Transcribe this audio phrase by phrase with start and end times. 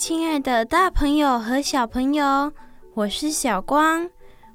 [0.00, 2.50] 亲爱的大朋友和小朋友，
[2.94, 4.08] 我是小光，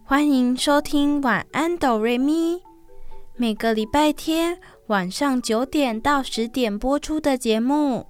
[0.03, 2.59] 欢迎收听晚安哆瑞咪。
[3.36, 8.08] 每个礼拜天晚上九点到十点播出的节目。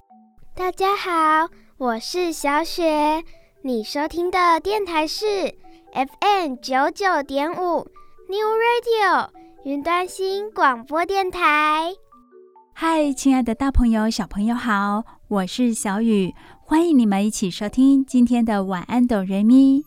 [0.54, 3.22] 大家好，我是小雪，
[3.60, 5.26] 你收听的电台是
[5.92, 7.86] FM 九九点五
[8.30, 9.28] New Radio
[9.62, 11.92] 云端新广播电台。
[12.72, 16.34] 嗨，亲爱的大朋友、小朋友好，我是小雨，
[16.68, 19.84] 欢迎你们一起收听今天的晚安哆瑞咪。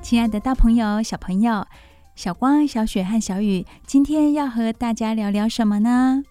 [0.00, 1.66] 亲爱的大朋友、小朋友，
[2.14, 6.22] 小光、小雪和小雨，今天要和大家聊聊什么呢？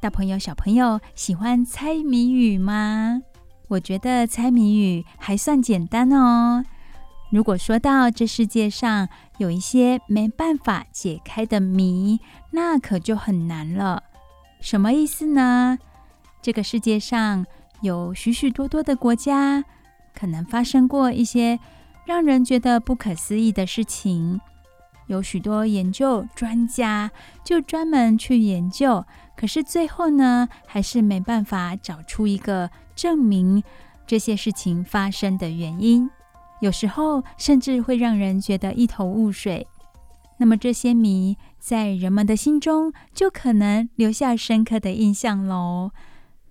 [0.00, 3.20] 大朋友、小朋友喜欢猜谜语吗？
[3.68, 6.64] 我觉得猜谜语还算简单哦。
[7.32, 14.02] 如果说到这世界上有一些没办法解开的谜，那可就很难了。
[14.60, 15.78] 什么意思呢？
[16.42, 17.46] 这个世界上
[17.80, 19.64] 有许许多多的国家，
[20.14, 21.58] 可能发生过一些。
[22.04, 24.40] 让人觉得不可思议的事情，
[25.06, 27.12] 有许多研究专家
[27.44, 33.62] 就专门去研究，可是最后呢，还是没办法找出一个证明
[34.04, 36.10] 这些事情发生的原因。
[36.62, 39.66] 有时候甚至会让人觉得一头雾水。
[40.38, 45.90] 那么这些谜在人们的心中就可能留下深刻的印象喽。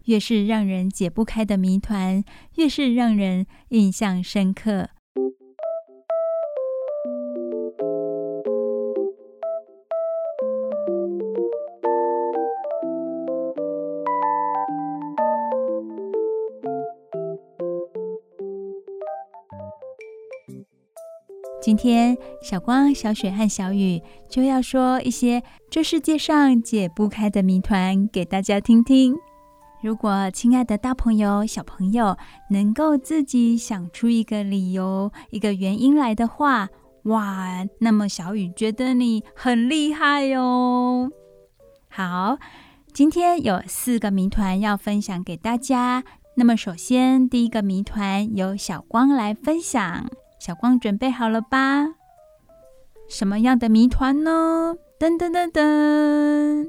[0.05, 2.23] 越是让人解不开的谜团，
[2.55, 4.89] 越是让人印象深刻。
[21.61, 29.15] 今天，小光、小雪和小雨就要说一些这世界上解不开的谜团给大家听听。
[29.83, 32.17] 如果亲爱的大朋友、小朋友
[32.49, 36.67] 能够自己想出一个理由、一个原因来的话，
[37.03, 41.11] 哇，那么小雨觉得你很厉害哟。
[41.89, 42.39] 好，
[42.91, 46.03] 今天有四个谜团要分享给大家。
[46.37, 50.09] 那么，首先第一个谜团由小光来分享。
[50.43, 51.85] 小光准备好了吧？
[53.07, 54.73] 什么样的谜团呢？
[54.99, 56.67] 噔噔噔噔，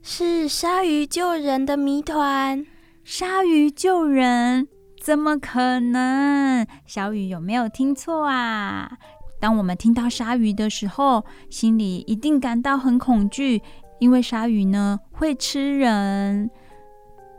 [0.00, 2.64] 是鲨鱼救人的谜团。
[3.04, 4.68] 鲨鱼救人？
[5.02, 6.66] 怎么可能？
[6.86, 8.96] 小雨有没有听错啊？
[9.38, 13.60] 当我们听到鲨鱼的时候，心里一定感到很恐惧，
[13.98, 16.50] 因为鲨鱼呢会吃人。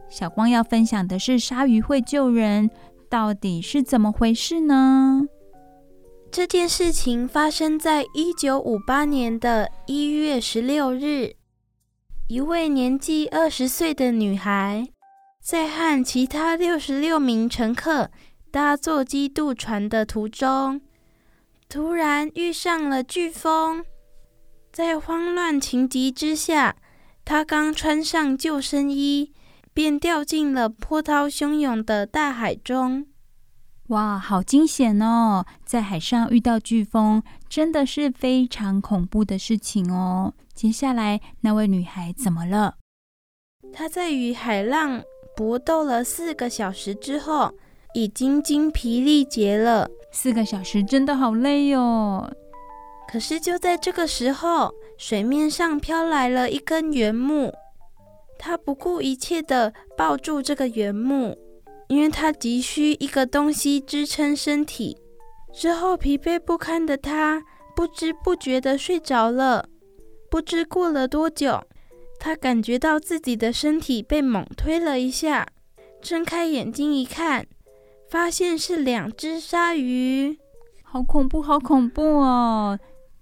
[0.09, 2.69] 小光要分享的是鲨鱼会救人。
[3.11, 5.27] 到底是怎么回事呢？
[6.31, 11.33] 这件事情发生在一九五八年的一月十六日，
[12.29, 14.87] 一位年纪二十岁的女孩
[15.41, 18.09] 在和其他六十六名乘客
[18.49, 20.79] 搭坐基督船的途中，
[21.67, 23.83] 突然遇上了飓风，
[24.71, 26.77] 在慌乱情急之下，
[27.25, 29.33] 她刚穿上救生衣。
[29.73, 33.07] 便掉进了波涛汹涌的大海中。
[33.87, 35.45] 哇，好惊险哦！
[35.65, 40.33] 在海上遇到飓风，真的是非常恐怖的事情哦。
[40.53, 42.75] 接下来，那位女孩怎么了？
[43.73, 45.03] 她在与海浪
[45.35, 47.53] 搏斗了四个小时之后，
[47.93, 49.89] 已经精疲力竭了。
[50.13, 52.31] 四个小时真的好累哦。
[53.09, 57.53] 可是就在这个时候，水面上飘来了一根原木。
[58.43, 61.37] 他不顾一切地抱住这个原木，
[61.87, 64.97] 因为他急需一个东西支撑身体。
[65.53, 67.43] 之后疲惫不堪的他
[67.75, 69.69] 不知不觉地睡着了。
[70.27, 71.61] 不知过了多久，
[72.19, 75.45] 他感觉到自己的身体被猛推了一下，
[76.01, 77.45] 睁开眼睛一看，
[78.09, 80.39] 发现是两只鲨鱼。
[80.81, 82.79] 好恐怖，好恐怖哦！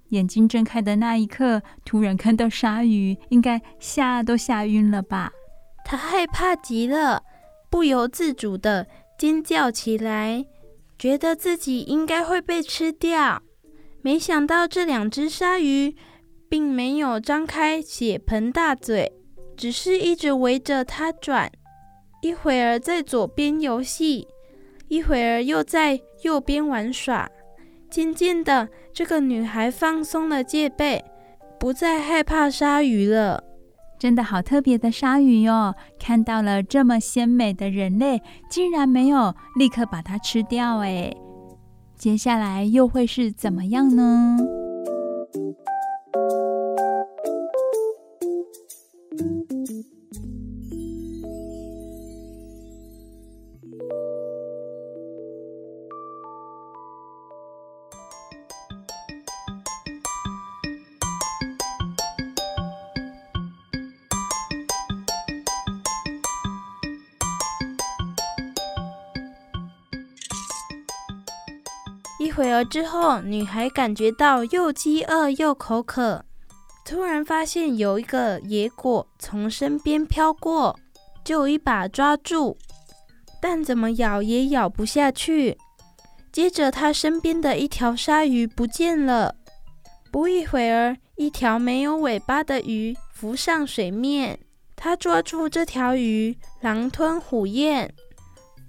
[0.10, 5.32] 眼睛睁开的那一刻，突然看到鲨鱼，应该吓都吓晕了吧？
[5.86, 7.24] 他害怕极了，
[7.70, 8.86] 不由自主地
[9.18, 10.46] 尖叫起来。
[10.98, 13.42] 觉得自己应该会被吃掉。
[14.02, 15.96] 没想到这两只鲨鱼
[16.50, 19.12] 并没有张开血盆大嘴，
[19.56, 21.50] 只是一直围着它转，
[22.22, 24.28] 一会儿在左边游戏，
[24.90, 27.30] 一会儿又在右边玩耍。
[27.90, 28.68] 渐渐的，
[29.00, 31.02] 这个女孩放松了戒备，
[31.58, 33.42] 不再害怕鲨鱼了。
[33.98, 35.74] 真的好特别的鲨鱼哟！
[35.98, 41.16] 看到了这么鲜美的人类，竟然没有立刻把它吃掉哎！
[41.96, 44.38] 接下来又会是怎么样呢？
[72.64, 76.24] 之后，女孩感觉到又饥饿又口渴，
[76.86, 80.78] 突然发现有一个野果从身边飘过，
[81.24, 82.58] 就一把抓住，
[83.42, 85.58] 但怎么咬也咬不下去。
[86.32, 89.36] 接着，她身边的一条鲨鱼不见了。
[90.12, 94.40] 不一会儿，一条没有尾巴的鱼浮上水面，
[94.76, 97.94] 她抓住这条鱼，狼吞虎咽。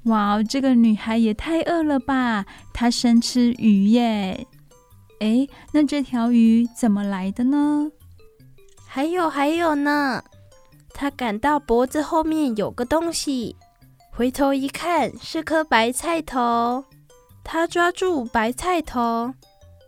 [0.04, 2.46] 哇，这个女孩也太饿了吧！
[2.72, 4.46] 她生吃鱼耶。
[5.20, 7.90] 哎，那这条鱼怎么来的呢？
[8.86, 10.24] 还有还有呢，
[10.94, 13.56] 她感到脖子后面有个东西，
[14.10, 16.84] 回头一看是颗白菜头。
[17.44, 19.34] 她抓住白菜头，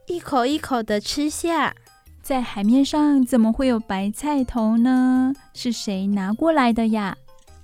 [0.08, 1.74] 一口一口的吃下。
[2.22, 5.32] 在海面上怎么会有白菜头呢？
[5.54, 7.16] 是谁拿过来的呀？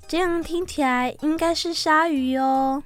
[0.08, 2.82] 这样听起来应该是鲨鱼哦。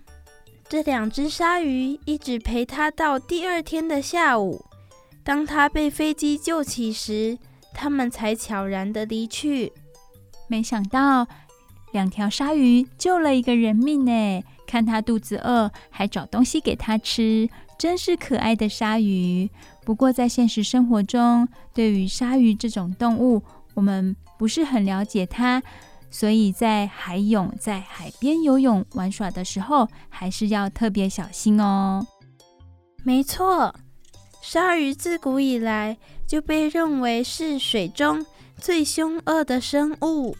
[0.68, 4.64] 这两只鲨鱼一直陪他到第二天的下午。
[5.22, 7.38] 当他被飞机救起时，
[7.72, 9.72] 他们才悄然的离去。
[10.48, 11.24] 没想到
[11.92, 14.42] 两条鲨鱼救了一个人命呢！
[14.66, 17.48] 看他肚子饿，还找东西给他吃，
[17.78, 19.48] 真是可爱的鲨鱼。
[19.84, 23.40] 不过在现实生活中，对于鲨鱼这种动物，
[23.74, 25.62] 我们不是很了解它。
[26.12, 32.06] 所以在海泳、在海边游泳玩耍的时候，还是要特别小心哦。
[33.02, 33.74] 没错，
[34.42, 35.96] 鲨鱼自古以来
[36.28, 38.24] 就被认为是水中
[38.58, 40.36] 最凶恶的生物。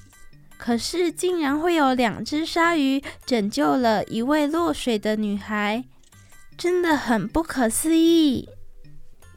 [0.58, 5.82] 可是，竟然会有两只鲨鱼拯救了一位落水的女孩，
[6.56, 8.48] 真的很不可思议。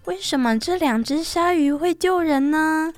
[0.03, 2.93] 为什么这两只鲨鱼会救人呢？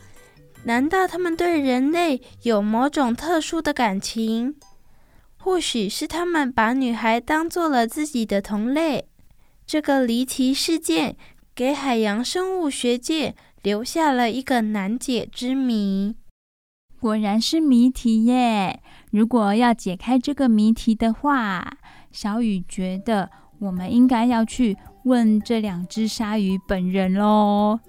[0.67, 4.55] 难道他们对人类有某种特殊的感情？
[5.37, 9.07] 或许是他们把女孩当做了自己的同类。
[9.65, 11.15] 这个离奇事件
[11.55, 13.33] 给海洋生物学界
[13.63, 16.17] 留下了一个难解之谜。
[16.99, 18.81] 果然是谜题耶！
[19.09, 21.77] 如果要解开这个谜题的话，
[22.11, 23.29] 小雨觉得
[23.59, 24.75] 我们应该要去
[25.05, 27.79] 问这两只鲨鱼本人喽。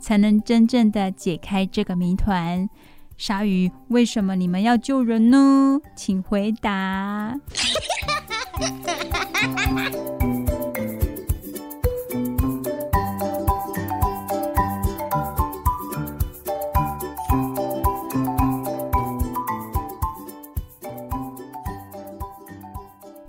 [0.00, 2.68] 才能真正的解开这个谜团。
[3.16, 5.80] 鲨鱼，为什么你们要救人呢？
[5.96, 7.34] 请回答。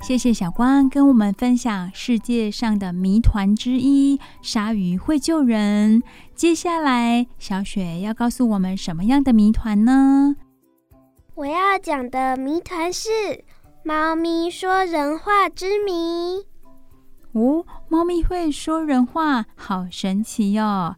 [0.09, 6.01] 谢谢小光跟我们分享世界上的谜团之一——鲨鱼会救人。
[6.33, 10.35] 接下来，小雪要告诉我们什么样的谜团呢？
[11.35, 13.07] 我要讲的谜团是
[13.83, 16.43] 猫咪说人话之谜。
[17.33, 20.95] 哦，猫咪会说人话，好神奇哟、哦！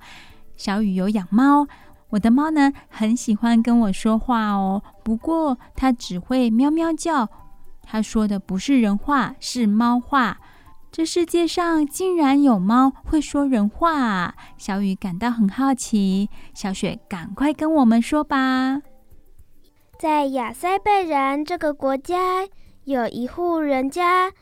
[0.56, 1.68] 小雨有养猫，
[2.12, 4.82] 我的猫呢，很喜欢跟我说话哦。
[5.04, 7.28] 不过它只会喵喵叫。
[7.84, 10.40] 他说的不是人话，是猫话。
[10.92, 14.36] 这世界上竟然有猫会说人话！
[14.58, 16.30] 小雨感到很好奇。
[16.54, 18.82] 小雪，赶快跟我们说吧。
[19.98, 22.48] 在亚塞拜然这个国家，
[22.84, 24.34] 有一户人家，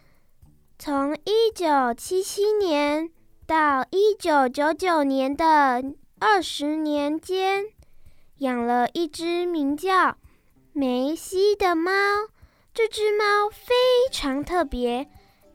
[0.80, 3.12] 从一九七七年
[3.46, 5.84] 到一九九九年的
[6.20, 7.66] 二十年间，
[8.40, 10.16] 养了一只名叫
[10.74, 11.92] 梅西的猫。
[12.74, 13.74] 这只猫非
[14.12, 15.10] 常特别，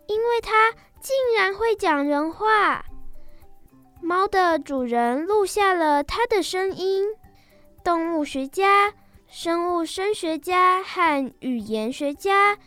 [0.06, 2.84] 因为它竟然会讲人话。
[4.02, 7.06] 猫的主人录下了它的声音。
[7.82, 8.94] 动物学家、
[9.26, 12.58] 生物声学家和语言学家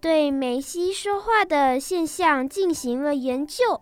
[0.00, 3.80] 对梅西说话的现象进行了研究。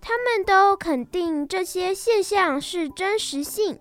[0.00, 3.80] 他们都肯定这些现象是真实性，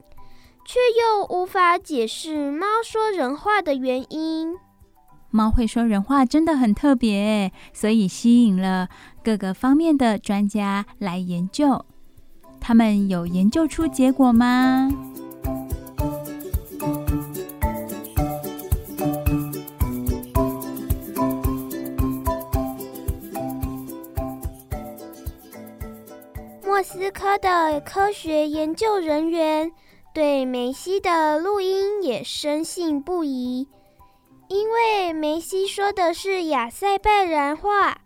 [0.65, 4.57] 却又无法解释猫说人话的原因。
[5.35, 8.87] 猫会说人话真的很特别，所以吸引了
[9.21, 11.83] 各个方面的专家来研究。
[12.61, 14.89] 他们有研究出结果吗？
[26.63, 29.69] 莫斯科的科学研究人员
[30.13, 33.67] 对梅西的录音也深信不疑，
[34.55, 37.97] 因为梅西说的是亚塞拜然话，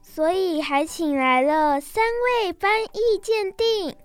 [0.00, 3.96] 所以还请来了三位翻译鉴定。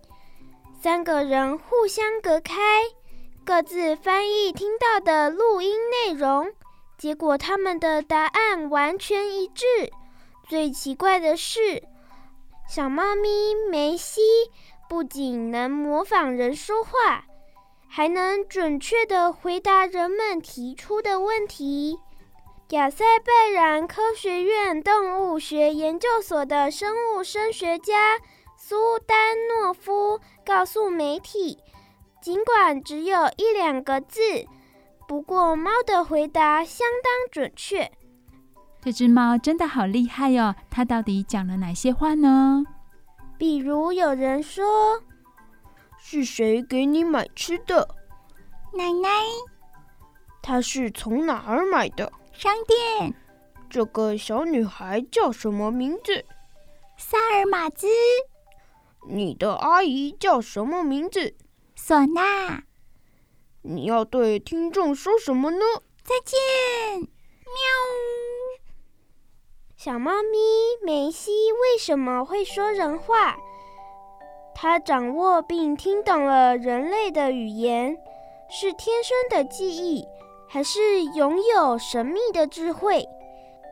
[0.81, 2.81] 三个人互相隔开，
[3.45, 6.51] 各自翻译听到的录音内容，
[6.97, 9.65] 结果他们的答案完全一致。
[10.50, 11.83] 最奇怪的是，
[12.67, 14.19] 小猫咪梅西
[14.89, 17.25] 不仅能模仿人说话，
[17.95, 22.00] 还能准确地回答人们提出的问题。
[22.69, 28.17] 亚塞拜然科学院动物学研究所的生物生学家
[28.57, 31.59] 苏丹诺夫告诉媒体，
[32.19, 34.19] 尽管只有一两个字，
[35.07, 37.91] 不过猫的回答相当准确。
[38.81, 40.55] 这只猫真的好厉害哟！
[40.71, 42.63] 它到底讲了哪些话呢？
[43.38, 45.03] 比如有人说
[46.13, 47.88] ：“是谁给你买吃的？”
[48.72, 49.10] 奶奶。
[50.43, 52.13] 她是从哪儿买的？
[52.32, 53.15] 商店。
[53.67, 56.24] 这个小女孩叫什么名字？
[56.98, 57.88] 萨尔玛兹。
[59.10, 61.34] 你的阿姨叫什么名字？
[61.75, 62.63] 索娜。
[63.63, 65.65] 你要对听众说什么呢？
[66.03, 66.39] 再见，
[67.00, 67.10] 喵。
[69.75, 70.38] 小猫咪
[70.86, 73.36] 梅西为什么会说人话？
[74.55, 77.98] 它掌握并听懂了人类的语言，
[78.50, 80.05] 是天生的记忆，
[80.48, 83.07] 还是拥有神秘的智慧？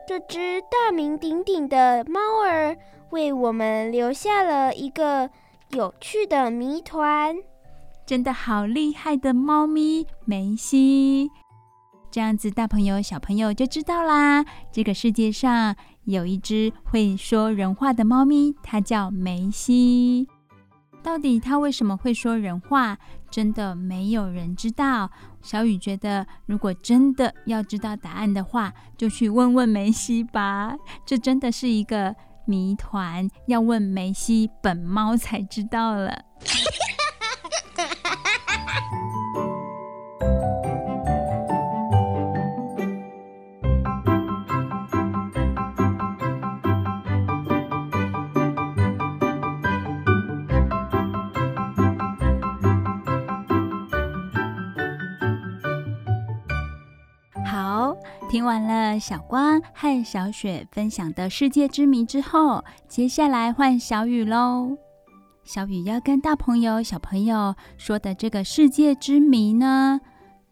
[0.06, 2.76] 这只大名鼎鼎的猫儿
[3.10, 5.30] 为我们留下了一个
[5.70, 7.36] 有趣的谜团。
[8.04, 11.30] 真的好厉害的猫咪梅西！
[12.10, 14.44] 这样子，大朋友小朋友就知道啦。
[14.72, 15.74] 这个世界上
[16.04, 20.26] 有一只会说人话的猫咪，它叫梅西。
[21.02, 22.96] 到底他为什么会说人话？
[23.30, 25.10] 真的没有人知道。
[25.40, 30.74] 小雨觉得，如果真的要知道答案的话，就去问问梅西吧。
[31.04, 32.14] 这真的是一个
[32.46, 36.24] 谜团，要问梅西本猫才知道了。
[58.32, 64.78] 听完了小光和小雪分享的世界之谜之后，接下来换小雨喽。
[65.44, 70.00] 小雨要跟大朋友、小朋友说的这个世界之谜呢，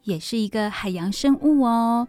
[0.02, 2.06] 也是一个海洋生物哦。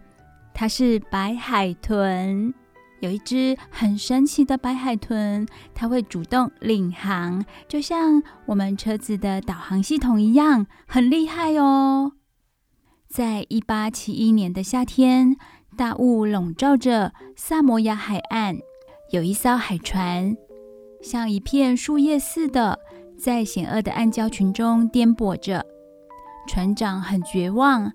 [0.52, 2.52] 它是白海豚，
[3.00, 12.12] 有一只很神奇的白海豚，它会主动领航，就像我们车子的导航系统一样，很厉害哦。
[13.08, 15.38] 在一八七一年的夏天。
[15.76, 18.58] 大雾笼罩着萨摩亚海岸，
[19.10, 20.36] 有一艘海船，
[21.02, 22.78] 像一片树叶似的，
[23.18, 25.64] 在险恶的暗礁群中颠簸着。
[26.46, 27.92] 船长很绝望，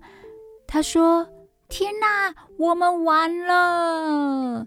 [0.66, 1.28] 他说
[1.68, 4.66] ：“天哪，我们完了！”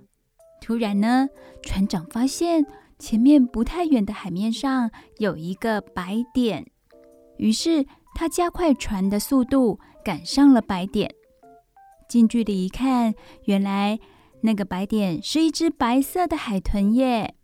[0.61, 1.27] 突然呢，
[1.63, 2.65] 船长发现
[2.97, 6.65] 前面不太远的海面上有一个白点，
[7.37, 11.13] 于是他加快船的速度，赶上了白点。
[12.11, 13.15] 近距离一看，
[13.45, 13.97] 原来
[14.41, 17.35] 那个白点是一只白色的海豚耶！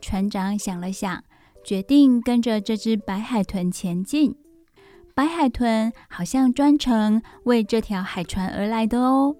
[0.00, 1.22] 船长想了想，
[1.62, 4.34] 决定跟着这只白海豚前进。
[5.14, 9.36] 白海豚好像专程为这条海船而来的哦，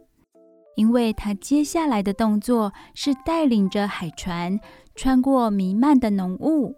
[0.76, 4.60] 因为它接下来的动作是带领着海船
[4.94, 6.74] 穿过弥漫的浓雾，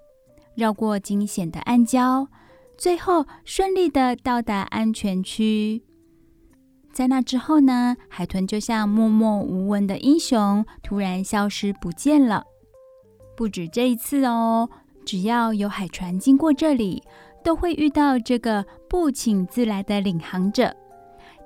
[0.54, 2.28] 绕过惊险的暗礁，
[2.78, 5.82] 最后顺利的到达安全区。
[6.92, 12.44] 在那之后呢，海豚就像默默无闻的英雄，突然消失不见了。
[13.36, 14.68] 不止这一次哦，
[15.06, 17.02] 只要有海船经过这里，
[17.42, 20.74] 都会遇到这个不请自来的领航者。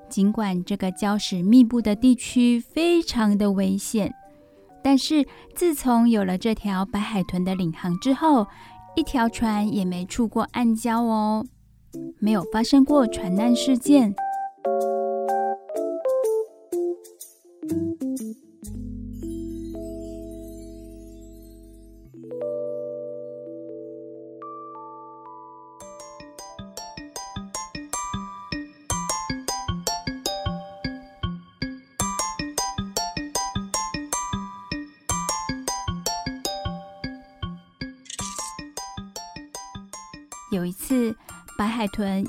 [0.08, 4.12] 尽管这个礁石密布的地区非常的危险，
[4.82, 8.46] 但是自从有了这条白海豚的领航之后，
[8.96, 11.44] 一条船也没触过暗礁哦，
[12.18, 14.14] 没有发生过船难事件。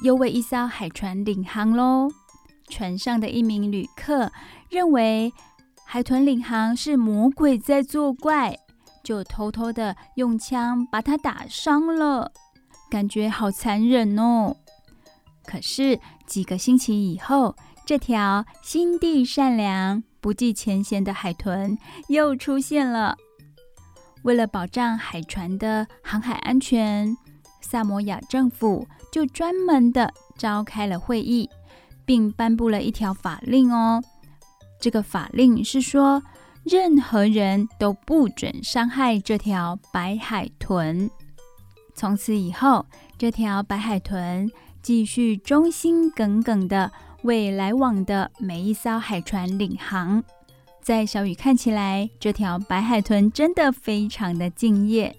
[0.05, 2.12] 又为一艘海船领航喽。
[2.69, 4.31] 船上的一名旅客
[4.69, 5.33] 认为
[5.83, 8.55] 海豚领航是魔鬼在作怪，
[9.03, 12.31] 就偷偷的用枪把它打伤了，
[12.88, 14.55] 感觉好残忍哦。
[15.43, 21.75] 可是几个星期以后，这条心地善良、不计前嫌的海豚
[22.09, 23.17] 又出现了。
[24.21, 27.15] 为了保障海船的航海安全，
[27.62, 31.50] 萨摩亚政府就专门的召开了会议，
[32.03, 34.03] 并颁布了一条法令哦。
[34.77, 36.22] 这个法令是说，
[36.65, 41.10] 任何人都不准伤害这条白海豚。
[41.93, 42.86] 从此以后，
[43.17, 46.91] 这条白海豚继续忠心耿耿的
[47.22, 50.22] 为来往的每一艘海船领航。
[50.81, 55.15] 在小雨看起来，这条白海豚真的非常的敬业。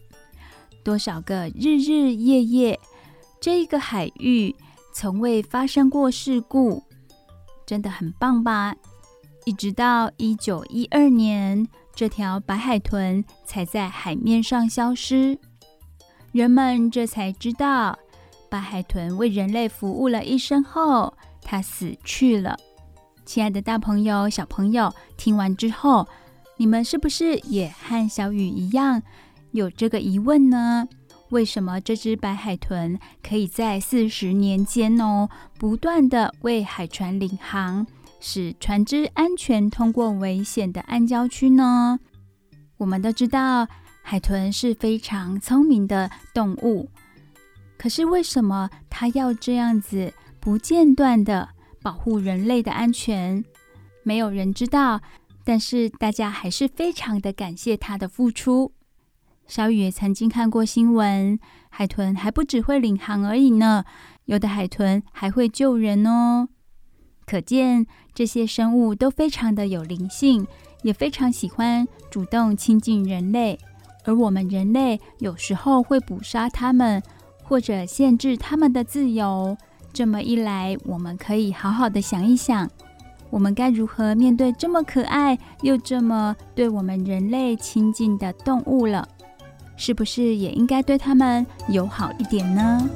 [0.85, 2.79] 多少个日日夜夜，
[3.47, 4.53] 这个海域
[4.93, 6.83] 从未发生过事故，
[7.65, 8.75] 真的很棒吧？
[9.45, 15.39] 一直到一九一二年，这条白海豚才在海面上消失，
[16.33, 17.97] 人们这才知道，
[18.51, 22.59] 白海豚为人类服务了一生后，它死去了。
[23.25, 26.09] 亲爱的大朋友、小朋友，听完之后，
[26.57, 29.01] 你们是不是也和小雨一样？
[29.53, 30.89] 有这个疑问呢？
[31.31, 37.87] 为什么这只白海豚可以在四十年间哦，不断的为海船领航，
[38.21, 41.99] 使船只安全通过危险的暗礁区呢？
[42.77, 43.67] 我们都知道，
[44.03, 46.89] 海豚是非常聪明的动物，
[47.77, 51.49] 可是为什么它要这样子不间断的
[51.83, 53.45] 保护人类的安全？
[54.05, 55.01] 没有人知道，
[55.43, 58.73] 但是大家还是非常的感谢它的付出。
[59.47, 63.85] 小雨也曾经看过新闻，海豚还不只会领航而已呢，
[64.25, 66.49] 有的海豚还会救人哦。
[67.25, 70.47] 可见这些生物都非常的有灵性，
[70.83, 73.59] 也非常喜欢主动亲近人类。
[74.05, 77.03] 而我们人类有时候会捕杀它们，
[77.43, 79.57] 或者限制它们的自由。
[79.93, 82.71] 这么一来，我们可以好好的想一想，
[83.31, 89.09] 我们该如何面对这么可爱又这么对我们人类亲近的动物了。
[89.77, 92.89] 是不是也应该对他们友好一点呢？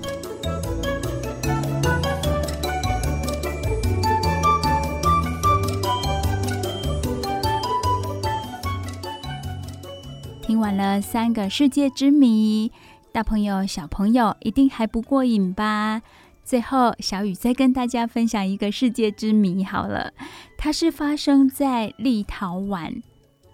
[10.43, 12.73] 听完了三个世界之谜，
[13.13, 16.03] 大朋友、小朋友一定还不过瘾吧？
[16.45, 20.13] 最后，小雨再跟大家分享一个世界之谜好了，
[20.59, 23.01] 它是发生在立陶宛。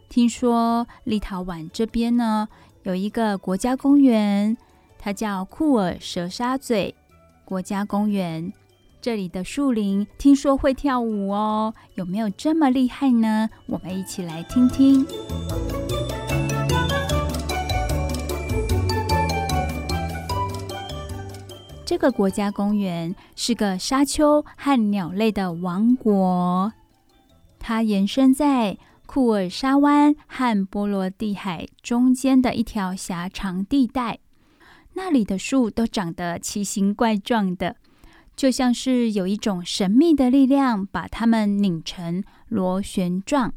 [0.08, 2.48] 听说立陶宛这边呢，
[2.86, 4.56] 有一个国家公园，
[4.96, 6.94] 它叫库尔舌沙嘴
[7.44, 8.52] 国家公园。
[9.00, 13.50] 这里的树林听说会跳舞哦，有没有这么厉害呢？
[13.66, 15.04] 我们一起来听听。
[21.84, 26.72] 这个国家公园是个沙丘和鸟类的王国，
[27.58, 28.78] 它延伸在。
[29.06, 34.18] 库尔沙湾和波罗的海中间的一条狭长地带，
[34.94, 37.76] 那里的树都长得奇形怪状的，
[38.34, 43.54] 就像是有一种神秘的力量把它们拧成螺旋状。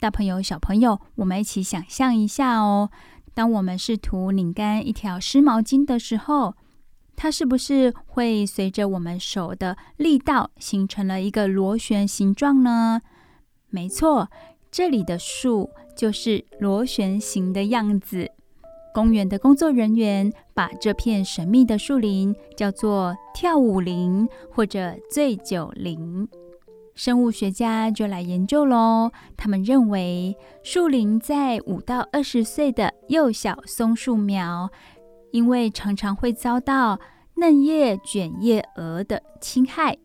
[0.00, 2.90] 大朋友、小朋友，我们一起想象一下哦，
[3.34, 6.56] 当我们试图拧干一条湿毛巾的时候，
[7.14, 13.00] 它是不是会随着我们手的力道形成了一个螺旋形状呢？
[13.74, 14.30] 没错，
[14.70, 18.30] 这里的树就是螺旋形的样子。
[18.94, 26.28] 公园的工作人员把这片神秘的树林叫做“跳舞林”或者“醉酒林”。
[26.94, 29.10] 生物学家就来研究喽。
[29.36, 34.70] 他们认为，树林在五到二十岁的幼小松树苗，
[35.32, 37.00] 因为常常会遭到
[37.34, 39.98] 嫩叶卷叶蛾的侵害。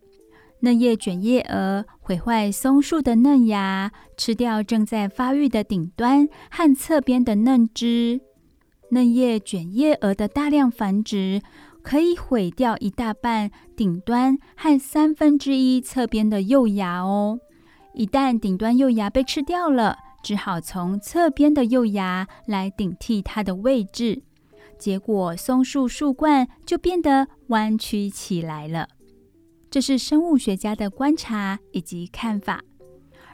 [0.62, 8.20] 嫩叶卷叶蛾毁坏松树的嫩芽，吃掉正在发育的顶端和侧边的嫩枝。
[8.92, 11.42] 嫩叶卷叶蛾的大量繁殖，
[11.82, 17.40] 可以毁掉一大半顶端和三分之一侧边的幼芽哦。
[17.94, 24.24] 一旦顶端幼芽被吃掉了，只好从侧边的幼芽来顶替它的位置。
[24.78, 28.90] 结果松树树冠就变得弯曲起来了。
[29.72, 32.64] 这是生物学家的观察以及看法，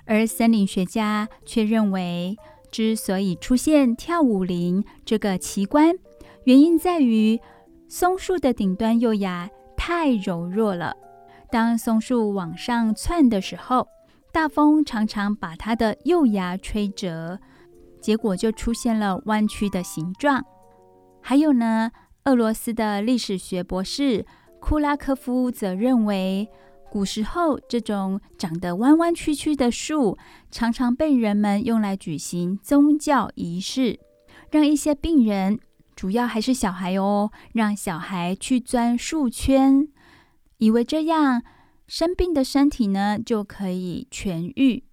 [0.06, 2.36] 而森林学家却认为，
[2.70, 5.96] 之所以出现跳舞林这个奇观，
[6.44, 7.40] 原因在于
[7.88, 10.98] 松树的顶端幼芽太柔弱了。
[11.50, 13.88] 当松树往上窜的时候，
[14.34, 17.40] 大风常常把它的幼芽吹折，
[18.02, 20.44] 结果就出现了弯曲的形状。
[21.22, 21.92] 还有呢，
[22.26, 24.26] 俄罗斯的历史学博士。
[24.68, 26.50] 库拉科夫则认为，
[26.90, 30.18] 古时候这种长得弯弯曲曲的树，
[30.50, 34.00] 常常被人们用来举行宗教仪式，
[34.50, 35.60] 让一些病人，
[35.96, 39.88] 主要还是小孩哦，让小孩去钻树圈，
[40.58, 41.44] 以为这样
[41.86, 44.84] 生病的身体呢就可以痊愈。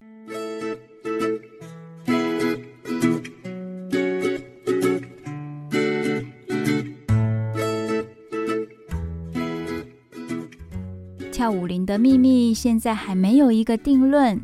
[11.43, 14.39] 跳舞林的秘密现在还没有一个定论，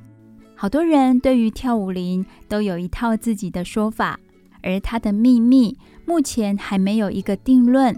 [0.54, 4.20] 好多人对于跳舞林都有一套自己的说法，
[4.62, 7.98] 而它的秘密目前还没有一个定论。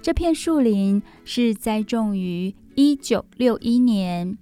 [0.00, 4.38] 这片树林是栽种于一九六一年，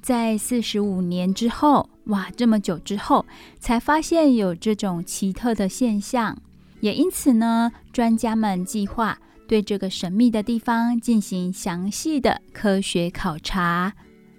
[0.00, 3.26] 在四十五年之后，哇，这么久之后
[3.58, 6.38] 才发现有这种奇特的现象，
[6.80, 9.18] 也因此呢，专家们计划。
[9.48, 13.92] 对这个神秘的地方进行详细的科学考察，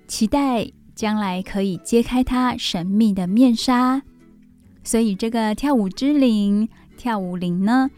[0.08, 4.02] 期待将来可以揭开它神秘的面纱。
[4.84, 6.68] 所以，这个跳舞之林、
[6.98, 7.90] 跳舞林呢，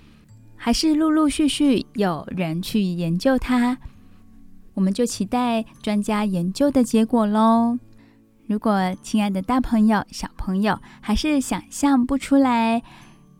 [0.56, 3.78] 还是陆陆续续有人去研究它。
[4.76, 7.78] 我们就期待专家研究的结果喽。
[8.48, 12.82] 如果亲爱的大朋友、小朋友还是想象不出来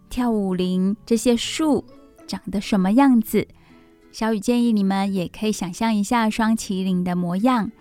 [0.10, 1.86] 跳舞林这些树
[2.28, 3.48] 长得什么样子，
[4.12, 7.72] 小雨建议你们也可以想象一下双麒麟的模样。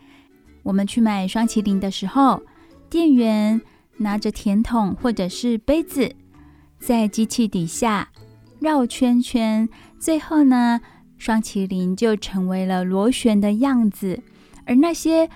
[0.62, 2.42] 我们去买双麒麟的时候，
[2.90, 3.60] 店员
[3.96, 6.14] 拿着甜筒或者是杯子，
[6.78, 8.10] 在机器底下
[8.60, 10.80] 绕圈圈，最后呢，
[11.16, 14.20] 双麒麟就成为了螺旋的样子。
[14.66, 15.28] 而那些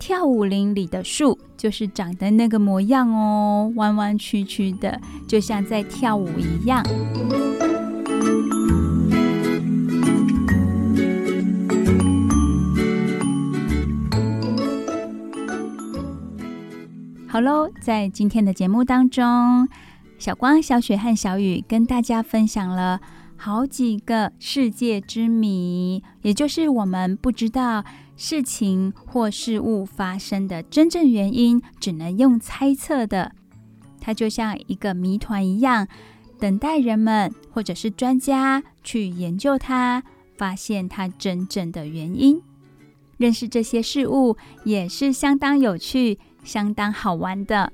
[0.00, 6.84] 跳舞林里的树，就是长得那个模样哦，弯弯曲曲的，就像在跳舞一样。
[17.32, 19.66] 好喽，在今天的节目当中，
[20.18, 23.00] 小光、小雪和小雨跟大家分享了
[23.38, 27.82] 好几个世界之谜，也就是我们不知道
[28.16, 33.32] 事情或事物发生的真正原因，只能用猜测的。
[33.98, 35.88] 它就像一个谜团一样，
[36.38, 40.02] 等待人们或者是专家去研究它，
[40.36, 42.42] 发现它真正的原因。
[43.16, 46.18] 认识这些事物也是相当有趣。
[46.42, 47.72] 相当好玩的，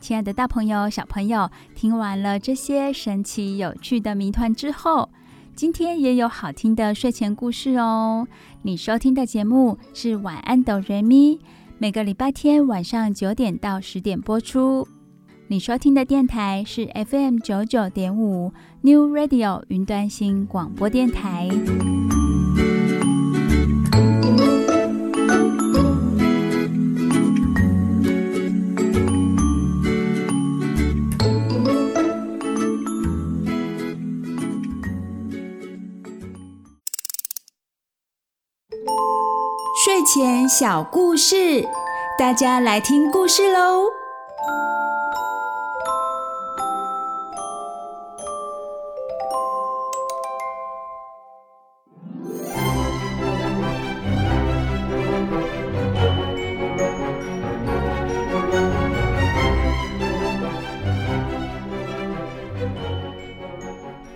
[0.00, 5.08] 亲爱的大朋友、小朋友，听完了这些神奇有趣的谜团之后，
[5.54, 8.26] 今天也有好听的睡前故事哦。
[8.62, 11.36] 你收听的节目是《晚安，哆瑞咪》，
[11.78, 14.86] 每个礼拜天晚上九点到十点播出。
[15.46, 21.50] 你收听的电台是 FM 九九点五 New Radio 云端新广播电台。
[40.48, 41.66] 小故事，
[42.18, 43.84] 大家来听故事喽！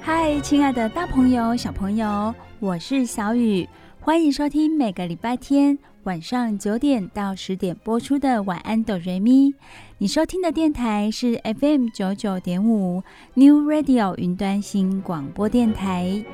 [0.01, 3.69] 嗨，亲爱的大朋友、小朋友，我是小雨。
[4.01, 9.55] 欢迎收听每个礼拜天晚上九点到十点播出的晚安哆瑞咪。
[9.99, 13.03] 你收听的电台是 fm 九九点五
[13.35, 16.25] new radio 云端新广播电台。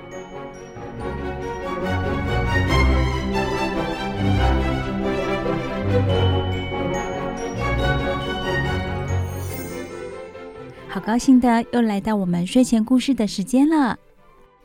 [10.89, 13.99] 好高兴的又来到我们睡前故事的时间了。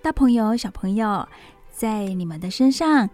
[0.03, 1.27] 大朋友小朋友
[1.71, 3.09] 在你们的身上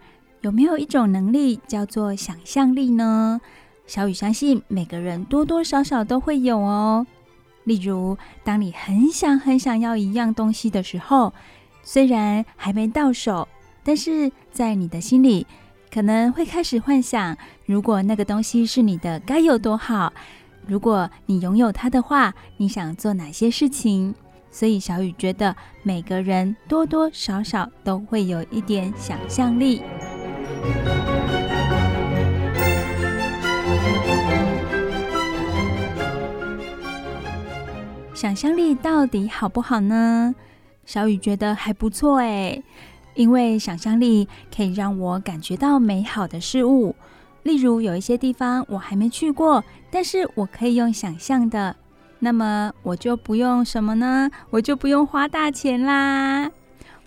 [0.46, 3.40] 有没有一种能力叫做想象力呢？
[3.84, 7.04] 小雨相信每个人多多少少都会有哦。
[7.64, 11.34] 例如，当你很想很想要一样东西的时候，
[11.82, 13.48] 虽然还没到手，
[13.82, 15.44] 但是在你的心里
[15.92, 20.12] 可能会开始幻想，如果那个东西是你的，该有多好。
[20.64, 24.14] 如果你拥有它的话，你想做哪些事情？
[24.52, 29.82] 所以小雨觉得每个人多多少少都会有一点想象力。
[38.14, 40.34] 想象力到底好不好呢？
[40.84, 42.62] 小雨觉得还不错诶，
[43.14, 46.96] 因为想象力可以让我感觉到美好的事物。
[47.42, 51.76] 例如，有一些地方我还没去过，但是我可以用想象的，
[52.18, 54.30] 那么我就不用什么呢？
[54.50, 56.50] 我就不用花大钱啦。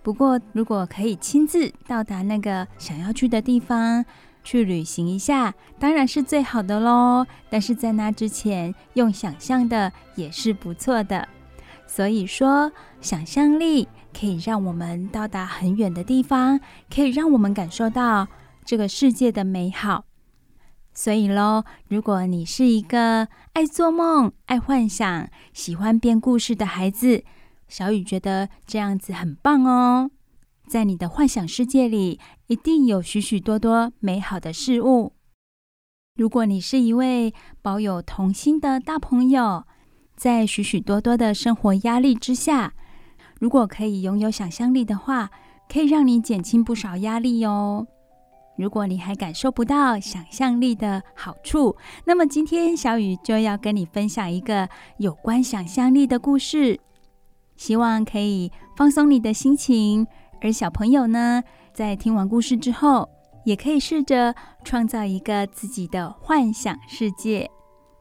[0.02, 4.04] 不过，如果可以亲自到达那个想要去的地方
[4.44, 7.26] 去旅行一下，当然是最好的喽。
[7.50, 11.28] 但是在那之前，用想象的也是不错的。
[11.86, 16.60] 所以说，想象力可以让我们到达很远的地方，
[16.94, 18.28] 可以让我们感受到
[18.64, 20.06] 这个世界的美好。
[20.94, 27.24] 所以喽，如果你是一个爱做梦、爱幻想、喜欢编故事的孩子，
[27.70, 30.12] 小雨觉得这样子很棒哦。
[30.68, 35.14] 在你的幻想世界里，一定有许许多多美好的事物。
[36.16, 39.64] 如果你是一位保有童心的大朋友，
[40.18, 42.74] 在许许多多的生活压力之下，
[43.40, 45.32] 如果可以拥有想象力的话，
[45.72, 47.88] 可以让你减轻不少压力哦。
[48.58, 56.78] 如果你还感受不到想象力的好处，那么今天小雨就要跟你分享一个有关想象力的故事，
[57.60, 60.08] 希望可以放松你的心情。
[60.42, 61.44] 而小朋友呢，
[61.74, 63.10] 在听完故事之后，
[63.44, 67.52] 也可以试着创造一个自己的幻想世界，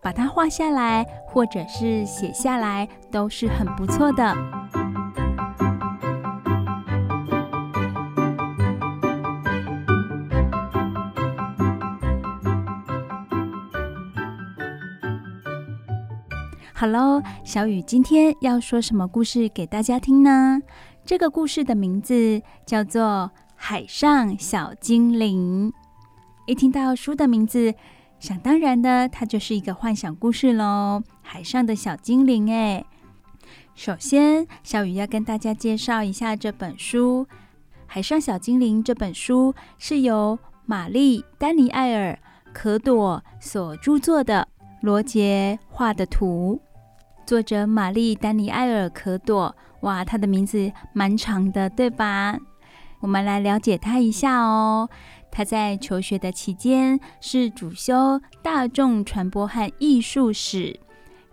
[0.01, 4.33] 把它画下来，或者是写下来，都是很不错的。
[16.79, 20.63] 哈喽，小雨今天要说什么故事给大家听呢？
[21.05, 23.03] 这个故事的名字叫做
[23.57, 25.73] 《海上小精灵》。
[26.47, 27.75] 一听到书的名字，
[28.21, 31.03] 想当然的，它就是一个幻想故事喽。
[31.21, 32.85] 海上的小精灵，哎，
[33.75, 37.27] 首先，小雨要跟大家介绍一下这本书
[37.89, 38.79] 《海上小精灵》。
[38.85, 42.13] 这本书是由玛丽·丹尼埃尔·
[42.53, 44.47] 可朵所著作的，
[44.83, 46.61] 罗杰画的图。
[47.29, 52.39] 作者玛丽·丹尼埃尔·可朵，哇，她的名字蛮长的，对吧？
[53.01, 54.89] 我们来了解她一下哦。
[55.31, 60.81] 她在求学的期间是主修大众传播和艺术史，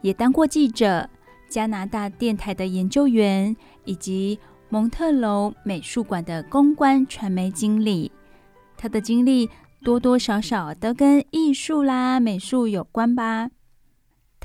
[0.02, 1.10] 也当过记者、
[1.48, 3.56] 加拿大电台的研究员，
[3.86, 8.12] 以及蒙特娄美术馆的公关传媒经理。
[8.76, 9.50] 她的经历
[9.82, 13.50] 多多少少都跟艺术啦、美术有关吧。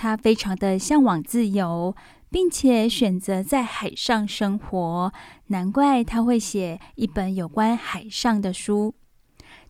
[0.02, 1.94] 他非常的向往自由，
[2.30, 5.12] 并且选择在海上生活，
[5.48, 8.94] 难怪他会写一本有关海上的书。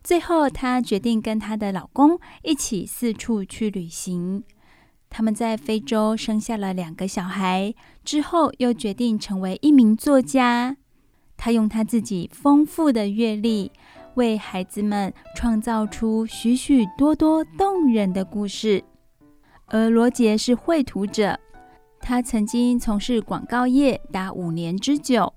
[0.01, 4.45] 最后，她决定跟她的老公一起四处去旅行。
[5.09, 10.77] 他们在非洲生下了两个小孩，之后又决定成为一名作家。
[11.35, 13.69] 她用她自己丰富的阅历，
[14.15, 18.85] 为孩子们创造出许许多多动人的故事。
[19.73, 21.39] 而罗杰是绘图者，
[22.01, 25.33] 他曾经从事广告业达五年之久，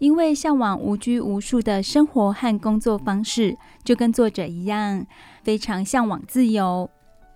[0.00, 5.06] 因为向往无拘无束的生活和工作方式，就跟作者一样，
[5.44, 6.90] 非常向往自由。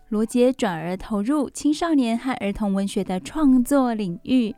[0.09, 4.53] 罗杰转而投入青少年和儿童文学的创作领域，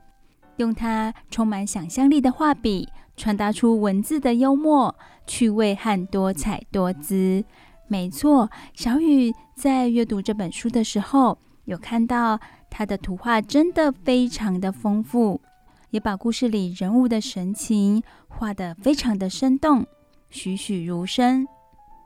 [0.57, 4.94] 用他充满想象力的画笔，传达出文字的幽默、
[5.26, 7.44] 趣味和多彩多姿。
[7.87, 11.37] 没错，小雨在阅读这本书的时候，
[11.73, 15.41] 有看到他的图画真的非常的丰富，
[15.89, 19.87] 也把故事里人物的神情画得非常的生动，
[20.29, 21.49] 栩栩如生。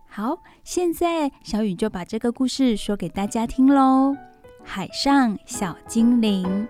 [0.09, 4.13] 好，现在小雨就把这个故事说给大家听喽，
[4.63, 6.69] 《海上小精灵》。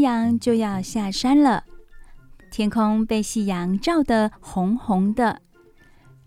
[0.00, 1.64] 阳就要下山了，
[2.50, 5.40] 天空被夕阳照得红红的。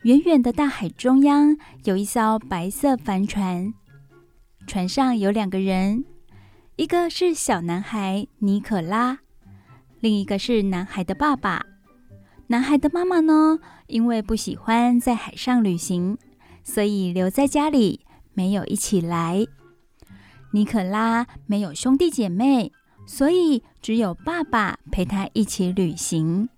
[0.04, 3.74] 远远的大海中央有一艘白色帆船，
[4.68, 6.04] 船上有两个人，
[6.76, 9.20] 一个是小男孩尼可拉，
[10.00, 11.66] 另一个是男孩的爸爸。
[12.48, 16.18] 男孩的妈妈呢，因为不喜欢在海上旅行，
[16.64, 18.02] 所以留在家里，
[18.34, 19.48] 没有一起来。
[20.52, 22.74] 尼可拉没有兄弟姐妹，
[23.06, 26.50] 所以只有爸爸陪他一起旅行。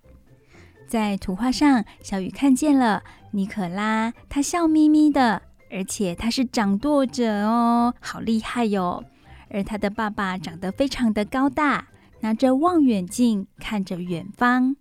[0.86, 9.04] 在图画上，小雨看见了尼可拉，他笑眯眯的，而且他是掌舵者哦，好厉害哟！
[9.50, 11.88] 而他的爸爸长得非常的高大，
[12.20, 14.76] 拿着望远镜看着远方。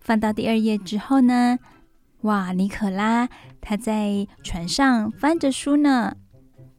[0.00, 1.58] 翻到第二页之后呢，
[2.22, 3.28] 哇，尼可拉
[3.60, 6.16] 他在船上翻着书呢，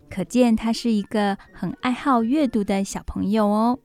[0.10, 3.80] 可见他是一个很爱好阅读的小朋友哦。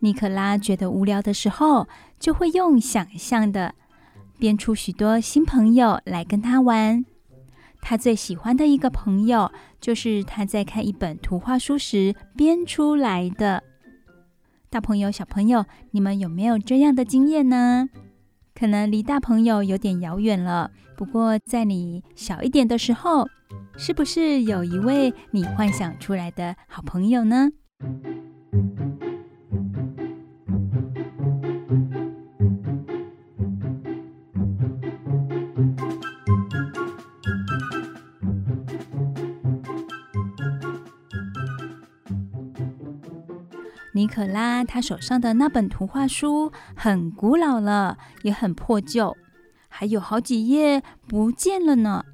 [0.00, 3.74] 尼克拉觉得无聊的时候，就会用想象的
[4.38, 7.04] 编出许多新朋友来跟他玩。
[7.80, 13.62] 他最喜欢的一个朋友，就是他在看一本图画书时编出来的。
[14.68, 17.88] 大朋友、小朋友，你们有没有这样的经验呢？
[18.54, 23.28] 可能离大朋友有点遥远了，不过在你小一点的时候，
[23.76, 27.50] 是不是有一位你幻想出来的好朋友呢？
[43.96, 49.16] 尼可拉他手上的那本图画书很古老了，也很破旧，
[49.68, 52.04] 还有好几页不见了呢。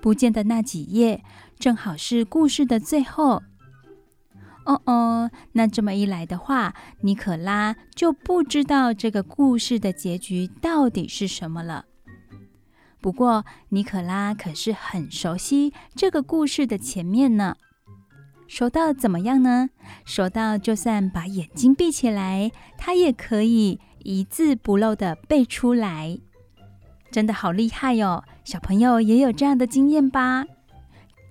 [0.00, 1.22] 不见的那几页
[1.58, 3.42] 正好是故事的最后。
[4.64, 11.84] 哦哦，那这么一来的话，尼可拉就不知道这个故事的结局到底是什么了。
[13.02, 17.58] 不过，尼可拉可是很熟悉这个故事的前面呢。
[18.52, 19.70] 熟到怎么样呢？
[20.04, 26.18] 熟到就算把眼睛闭起来，他也可以一字不漏的背出来，
[27.10, 28.22] 真的好厉害哟！
[28.44, 30.44] 小朋友也有这样的经验吧？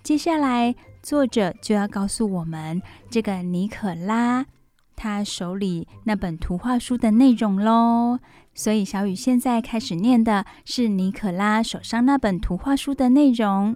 [0.02, 2.82] 接下来作者就要告诉我们
[3.12, 4.48] 这个尼可拉
[4.96, 8.18] 他手里那本图画书的内容喽。
[8.56, 13.76] 所以小雨现在开始念的是尼可拉手上那本图画书的内容，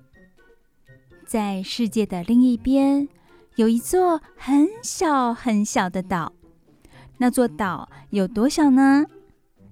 [1.27, 3.07] 在世界的另一边。
[3.55, 6.33] 有一座很小很小的岛，
[7.19, 9.05] 那座岛有多小呢？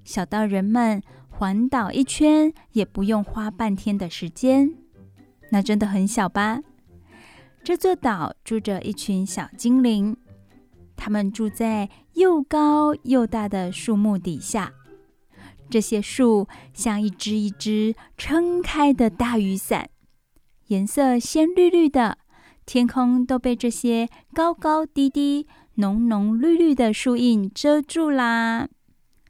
[0.06, 4.74] 小到人们环岛一圈也不用花半天的时间，
[5.50, 6.62] 那真的很小吧？
[7.62, 10.16] 这座岛住着一群小精灵，
[10.96, 14.72] 他们住在又高又大的树木底下，
[15.70, 19.90] 这些树像一只一只撑开的大雨伞，
[20.68, 22.20] 颜色鲜绿绿的。
[22.66, 28.68] 天空都被这些高高低低、浓浓绿绿的树荫遮住啦，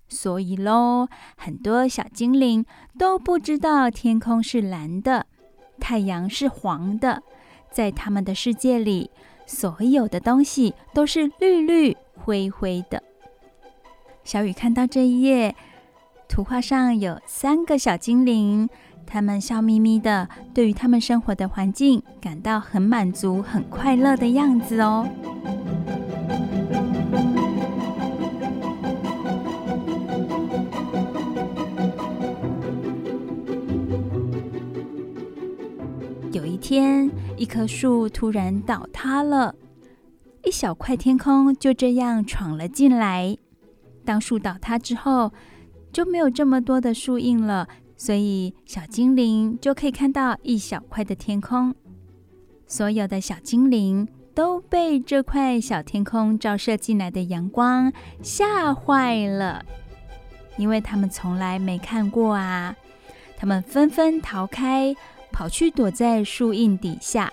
[0.08, 2.66] 所以喽，很多小精灵
[2.98, 5.26] 都不知道天空是蓝的，
[5.80, 7.24] 太阳是黄的。
[7.72, 9.10] 在他们的世界里，
[9.48, 13.02] 所有的东西都是绿绿灰灰的。
[14.24, 15.56] 小雨看到这一页，
[16.30, 18.70] 图画上有三个小精灵。
[19.06, 25.08] 他们笑眯眯的，对于他们生活的环境感到很满足、很快乐的样子哦。
[36.32, 39.54] 有一天，一棵树突然倒塌了，
[40.44, 43.38] 一小块天空就这样闯了进来。
[44.04, 45.32] 当树倒塌之后，
[45.92, 47.68] 就没有这么多的树荫了。
[48.06, 51.74] 所以，小精灵就可以看到一小块的天空。
[52.68, 59.64] 所有的小精灵都被这块小天空照射进来的阳光吓坏了，
[60.58, 62.76] 因为他们从来没看过啊！
[63.38, 64.94] 他们纷纷逃开，
[65.32, 67.32] 跑去躲在树荫底下。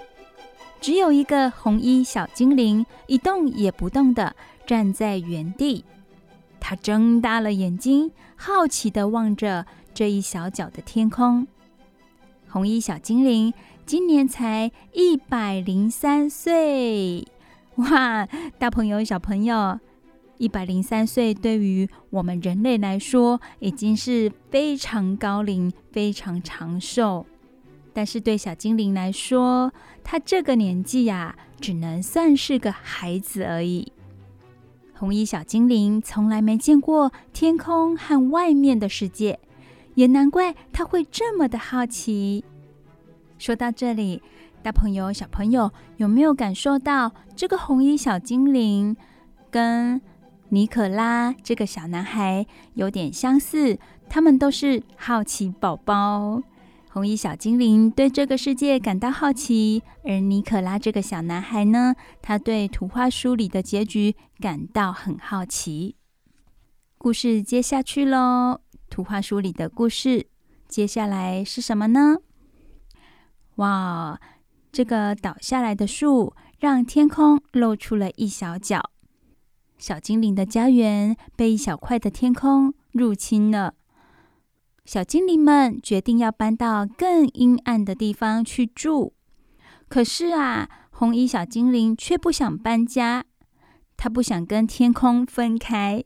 [0.81, 5.85] 只有一个红衣小精灵一动也不动地站在原地，
[6.61, 9.67] 他睁大了眼睛，好奇地望着。
[9.93, 11.47] 这一小角的天空，
[12.49, 13.53] 红衣小精灵
[13.85, 17.27] 今年才一百零三岁，
[17.77, 18.27] 哇！
[18.59, 19.79] 大朋友、小朋友，
[20.39, 27.27] 一百零三岁对于我们人类来说已经是非常高龄、非常长寿。
[27.93, 29.73] 但是对小精灵来说，
[30.05, 33.93] 他这个年纪呀，只能算是个孩子而已。
[34.95, 39.41] 红衣小精灵从来没见过天空和外面的世界，
[39.95, 42.45] 也难怪他会这么的好奇。
[43.39, 44.23] 说到这里，
[44.63, 48.97] 大朋友、小朋友有没有感受到这个红衣小精灵
[49.51, 50.01] 跟
[50.51, 53.79] 尼可拉这个小男孩有点相似？
[54.09, 56.43] 他们都是好奇宝宝。
[56.93, 65.95] 红衣小精灵对这个世界感到好奇，而尼可拉这个小男孩呢，他对图画书里的结局感到很好奇。
[66.99, 68.61] 故事接下去喽，
[68.91, 70.27] 图画书里的故事
[70.69, 72.17] 接下来是什么呢？
[73.57, 74.21] 哇，
[74.73, 78.91] 这个倒下来的树让天空露出了一小角，
[79.79, 83.75] 小精灵的家园被一小块的天空入侵了。
[84.85, 89.13] 小精灵们决定要搬到更阴暗的地方去住，
[89.89, 93.25] 可是啊，红衣小精灵却不想搬家，
[93.97, 96.03] 他不想跟天空分开。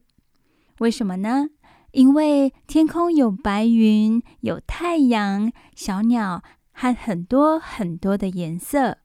[0.80, 1.48] 为什么呢？
[1.94, 6.42] 因为天空有白云、有太阳、小鸟
[6.72, 8.98] 和很多很多的颜色，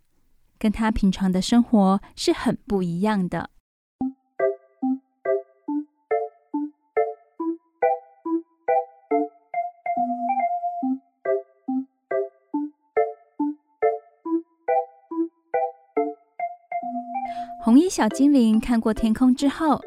[0.57, 3.51] 跟他平常的生活是很不一样的。
[17.61, 19.79] 红衣小精灵看过天空之后，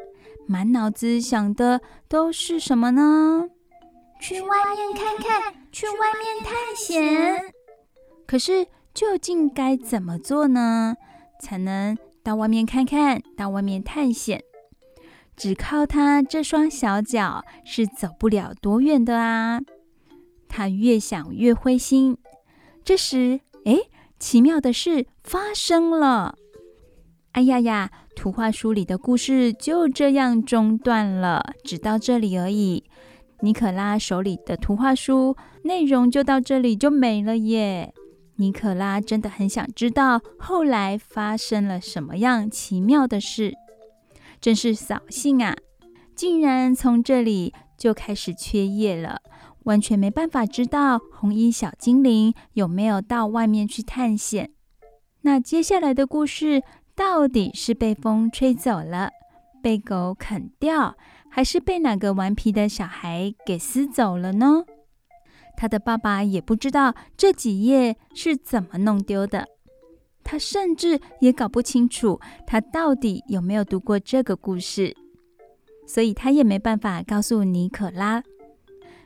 [0.45, 3.49] 满脑子想的都是什么呢？
[4.19, 7.53] 去外面看看，去外面探险。
[8.25, 10.95] 可是究竟该怎么做呢？
[11.41, 14.41] 才能到外面看看，到外面探险？
[15.35, 19.59] 只靠他这双小脚是走不了多远的啊！
[20.47, 22.17] 他越想越灰心。
[22.85, 23.79] 这时，哎，
[24.19, 26.37] 奇妙的事发生了。
[27.33, 27.89] 哎呀呀！
[28.15, 32.83] 图画书里的故事就这样中断了，只到这里而已。
[33.39, 37.91] 尼可拉手里的图画书内容就到这里就没了耶。
[38.35, 43.55] 尼可拉真的很想知道后来发生了什么样奇妙的事，
[44.39, 45.55] 真是扫兴啊！
[46.15, 49.21] 竟然从这里就开始缺页了，
[49.63, 54.51] 完全没办法知道红衣小精灵有没有到外面去探险。
[55.21, 56.61] 那接下来的故事。
[56.95, 59.11] 到底是被风吹走了，
[59.61, 60.95] 被狗啃掉，
[61.29, 64.63] 还是被哪个顽皮的小孩给撕走了呢？
[65.55, 69.47] 他的爸爸也不知道这几页是怎么弄丢的，
[70.23, 74.95] 他甚至也搞不清楚他到底有没有读过这个故事，
[75.87, 78.23] 所以他也没办法告诉尼可拉。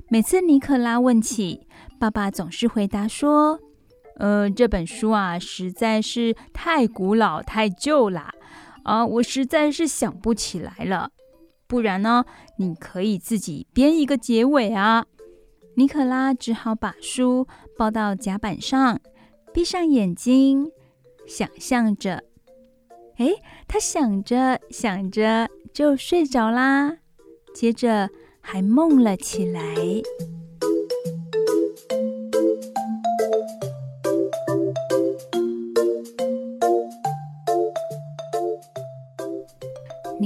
[0.10, 1.68] 每次尼可拉问起，
[2.00, 3.60] 爸爸总是回答说。
[4.18, 8.32] 呃，这本书啊，实在是太古老、太旧了
[8.84, 11.11] 啊，我实在是想不起来了。
[11.68, 12.26] 不然呢，
[12.57, 15.05] 你可以自己编一个结尾啊。
[15.76, 17.47] 尼可拉只好把书
[17.78, 18.99] 抱到甲板上，
[19.53, 20.72] 闭上眼睛，
[21.28, 22.24] 想象着。
[23.18, 23.28] 哎，
[23.68, 26.97] 他想着想着就睡着啦，
[27.53, 28.09] 接着
[28.41, 29.61] 还梦了起来。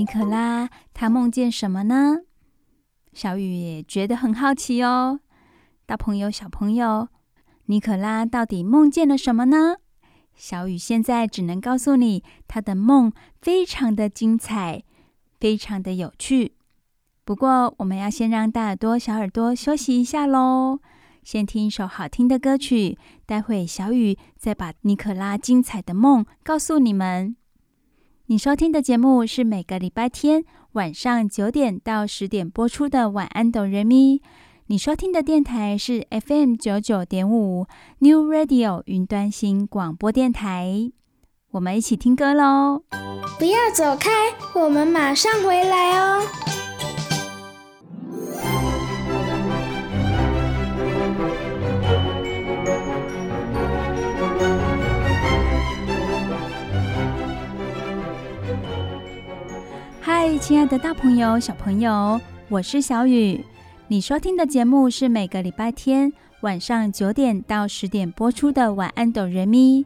[0.01, 2.21] 尼可拉，他梦见什么呢？
[3.13, 5.19] 小雨也觉得很好奇哦。
[5.85, 7.09] 大朋友、小朋友，
[7.65, 9.75] 尼可拉到底梦见了什么呢？
[10.33, 14.83] 小雨现在只能告诉你，他的梦非常的精彩，
[15.39, 16.53] 非常的有趣。
[17.23, 20.79] 不过，我们要先让大耳朵、小耳朵休息一下喽，
[21.23, 22.97] 先听一首好听的歌曲。
[23.27, 27.35] 待会小雨再把尼可拉精彩的梦告诉你们。
[28.31, 34.19] 你收听的节目是每个礼拜天晚上九点到十点播出的《晚安，哆瑞咪》。
[34.67, 37.67] 你收听的电台是 FM 九九点五
[37.99, 40.93] New Radio 云端新广播电台。
[41.51, 42.83] 我们一起听歌喽！
[43.37, 44.09] 不要走开，
[44.55, 46.23] 我们马上回来哦。
[60.23, 63.43] 嗨，亲爱的大朋友、小朋友，我是小雨。
[63.87, 69.81] 你收听的节目是每个礼拜天晚上九点到十点播出的《晚安，哆瑞咪》。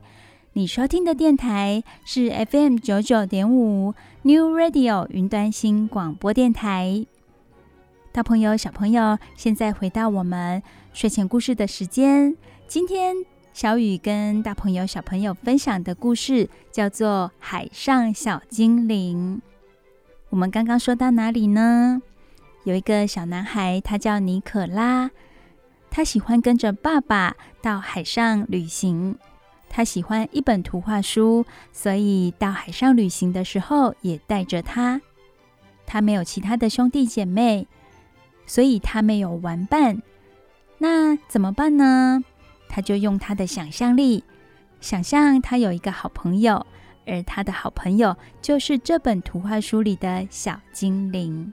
[0.51, 7.05] 你收听的电台是 FM 九九点五 New Radio 云端新广播电台。
[8.11, 10.61] 大朋友、小朋友，现在回到我们
[10.91, 12.35] 睡前故事的时间。
[12.67, 13.15] 今天
[13.53, 19.41] 小雨跟大朋友、小朋友分享的故事叫做《海上小精灵》。
[20.29, 22.01] 我们刚刚说到哪里呢？
[22.63, 25.11] 有一个小男孩，他叫尼可拉，
[25.89, 29.17] 他喜欢跟着爸爸到海上旅行。
[29.69, 35.01] 他喜欢一本图画书，所以到海上旅行的时候也带着他。
[35.85, 37.67] 他没有其他的兄弟姐妹，
[38.45, 40.01] 所以他没有玩伴。
[40.77, 42.23] 那怎么办呢？
[42.67, 44.23] 他就用他的想象力，
[44.81, 46.65] 想象他有一个好朋友，
[47.05, 51.51] 而他的好朋友就是这本图画书里的小精灵。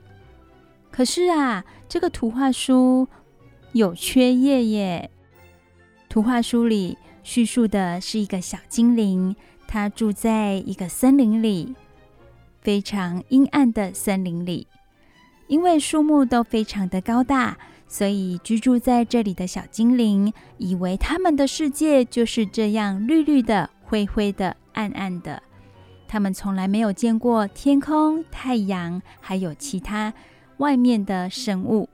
[0.91, 3.09] 可是啊，这个图画书
[3.73, 5.11] 有缺页耶。
[6.09, 9.35] 图画书里叙述的是一个小精灵，
[9.67, 11.75] 他住在一个森林里，
[12.61, 14.67] 非常阴暗的森林里。
[15.47, 17.57] 因为树木都非常的高大，
[17.89, 25.43] 所以居住在这里的小精灵以为他们的世界就是这样绿绿的、灰灰的、暗暗的。
[26.09, 30.13] 他们从来没有见过天空、太阳，还有其他。
[30.59, 31.89] 外面的生物，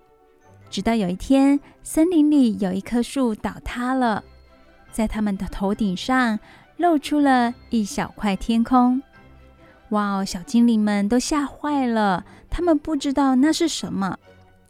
[0.69, 4.23] 直到有一天，森林里有一棵树倒塌了，
[4.91, 6.39] 在他们的头顶上
[6.77, 9.01] 露出了一小块天空。
[9.91, 10.25] 哇哦！
[10.25, 14.19] 小精灵们都吓坏了，他们不知道那是什么。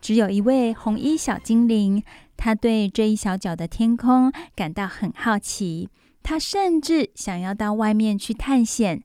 [0.01, 2.05] 只有一位红衣小精灵，
[2.37, 5.89] 他对这一小角的天空感到很好奇，
[6.29, 9.03] 他甚至想要到外面去探险。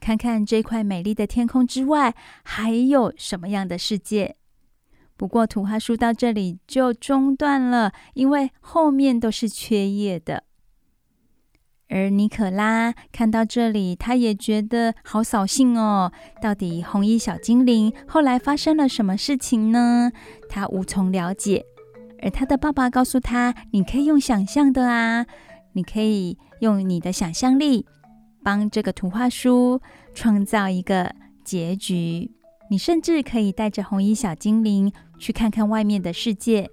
[0.00, 4.34] 看看这块美丽的天空之外，还有什么样的世界？
[5.16, 10.42] 不过图画书到这里就中断了，因为后面都是缺页的。
[11.88, 16.10] 而尼可拉看到这里，他也觉得好扫兴哦。
[16.42, 20.10] 到底红衣小精灵后来发生了什么事情呢？
[20.48, 21.64] 他无从了解。
[22.20, 25.24] 而他的爸爸告诉他：“你可以用想象的啊，
[25.74, 27.86] 你可以用你的想象力。”
[28.42, 29.80] 帮这个图画书
[30.12, 32.30] 创造一个结局，
[32.68, 36.70] 你甚至可以带着红衣小精灵去看看外面的世界。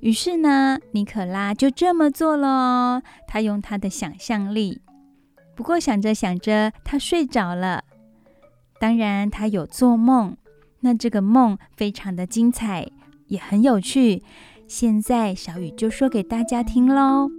[0.00, 3.02] 于是呢，尼可拉就这么做了。
[3.26, 4.82] 他用他的想象力，
[5.56, 7.84] 不过想着想着，他睡着了。
[8.78, 10.36] 当然，他有做梦，
[10.80, 12.86] 那这个梦非常的精彩，
[13.28, 14.22] 也很有趣。
[14.66, 17.30] 现在小雨就说给大家听喽。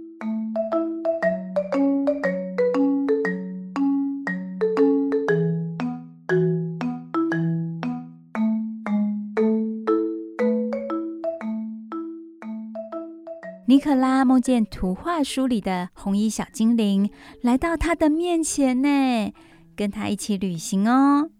[13.80, 17.10] 尼可拉梦见图画书里的红衣小精灵
[17.40, 19.32] 来到他的面前呢，
[19.74, 21.30] 跟他一起旅行哦。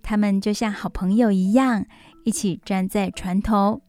[0.00, 1.84] 他们就像好朋友一样，
[2.24, 3.82] 一起站在船头，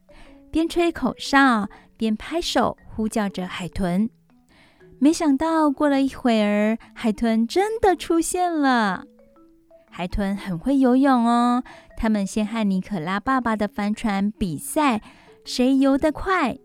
[0.49, 4.09] 边吹口哨边拍手呼叫着海豚。
[4.97, 9.03] 没想到过了一会儿，海豚真的出现了。
[9.91, 11.63] 海豚很会游泳哦，
[11.95, 14.99] 他们先和尼可拉爸爸的帆船比赛，
[15.45, 16.57] 谁游得快。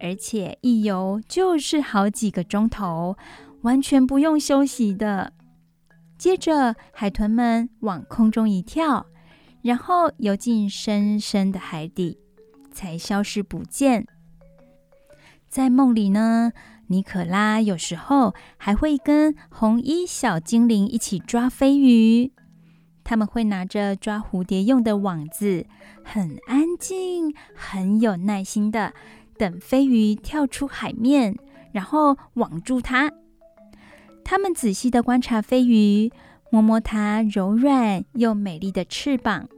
[0.00, 3.16] 而且一游就是好几个钟头，
[3.62, 5.32] 完全不用休息的。
[6.18, 9.06] 接着，海豚们往空中一跳，
[9.62, 12.18] 然后游进深深的海底，
[12.72, 14.06] 才消失不见。
[15.48, 16.52] 在梦里呢，
[16.88, 22.32] 尼可拉有时候还会跟红衣小精灵一起抓飞鱼。
[23.04, 25.66] 他们会拿着抓蝴蝶用的网子，
[26.02, 28.94] 很安静、很有耐心的。
[29.38, 31.36] 等飞鱼跳出海面，
[31.72, 33.12] 然后网住它。
[34.24, 36.10] 他们仔细地观察飞鱼，
[36.50, 39.48] 摸摸它柔软又美丽的翅膀，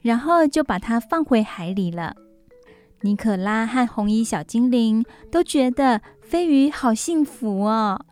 [0.00, 2.14] 然后就把它放回海里了。
[3.00, 8.04] 尼可拉和红衣小精灵都觉得飞鱼好幸福哦，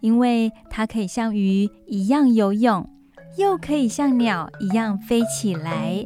[0.00, 2.88] 因为它可以像鱼一样游泳，
[3.36, 6.02] 又可以像鸟一样飞起来。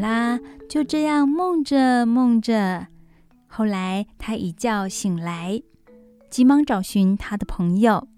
[0.00, 2.86] 尼可拉就这样梦着梦着，
[3.46, 5.60] 后来他一觉醒来，
[6.30, 8.08] 急忙找寻他的朋友。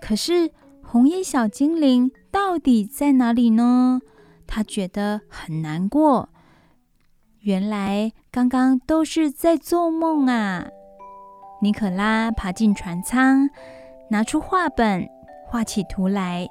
[0.00, 0.50] 可是
[0.82, 4.00] 红衣小精灵到底在哪里呢？
[4.46, 6.30] 他觉得很难过。
[7.40, 10.68] 原来刚刚都是在做梦啊！
[11.60, 13.50] 尼可拉爬进船舱，
[14.08, 15.06] 拿出画本，
[15.46, 16.48] 画起图来。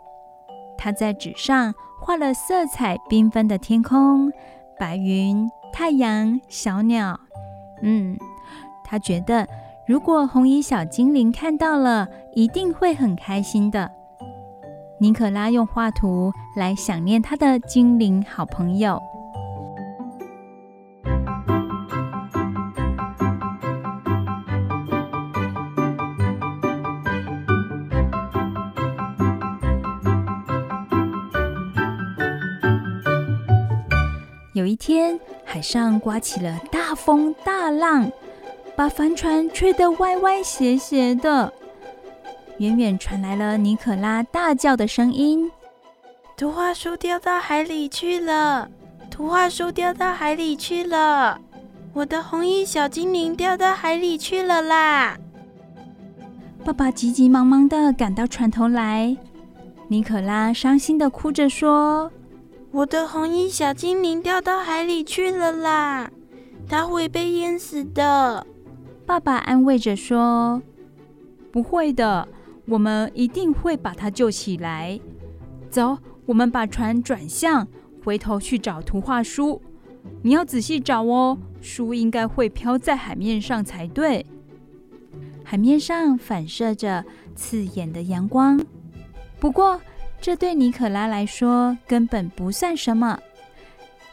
[0.78, 4.32] 他在纸上画了色彩缤纷的天空、
[4.80, 7.20] 白云、太阳、小鸟。
[7.84, 8.18] 嗯，
[8.84, 9.48] 他觉得
[9.86, 13.92] 如果红衣小精灵看到了，一定会很开心的。
[15.00, 19.02] 尼可拉用画图来想念他的精灵好朋友。
[34.80, 38.10] 天，海上刮起了大风大浪，
[38.78, 41.54] 把帆船吹得歪歪斜斜的。
[42.60, 45.52] 远远传来了尼可拉大叫的声音
[46.36, 48.70] ：“图画书掉到海里去了！
[49.12, 51.40] 图画书掉到海里去了！
[51.94, 55.18] 我的红衣小精灵掉到海里去了啦！”
[56.64, 59.16] 爸爸急急忙忙地赶到船头来，
[59.90, 62.10] 尼可拉伤心地哭着说。
[62.72, 66.12] 我的红衣小精灵掉到海里去了啦，
[66.68, 68.46] 它会被淹死的。
[69.08, 70.62] 爸爸安慰着说
[71.52, 72.28] ：“不会的，
[72.68, 75.00] 我们一定会把它救起来。
[75.72, 75.98] 走，
[76.28, 77.68] 我们把船转向，
[78.04, 79.60] 回头去找图画书。
[80.22, 84.24] 你要仔细找哦，书应该会飘在海面上才对。
[85.44, 87.04] 海面上反射着
[87.36, 88.64] 刺眼的阳光，
[89.40, 89.82] 不过。”
[90.22, 93.20] 这对尼可拉来说根本不算什么。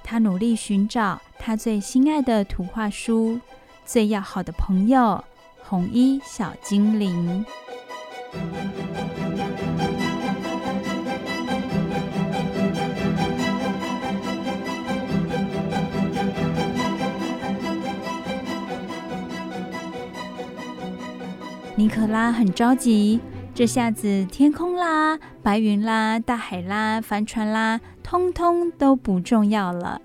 [0.02, 3.40] 他努力寻找他最心爱的图画书，
[3.84, 5.22] 最要好的朋友——
[5.68, 7.44] 红衣小精灵。
[21.74, 23.20] 尼可拉很着急。
[23.56, 29.98] 这下子，天空啦、白云啦、大海啦、帆船啦，通通都不重要了。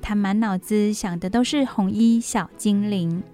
[0.00, 3.24] 他满脑子想的都是红衣小精灵。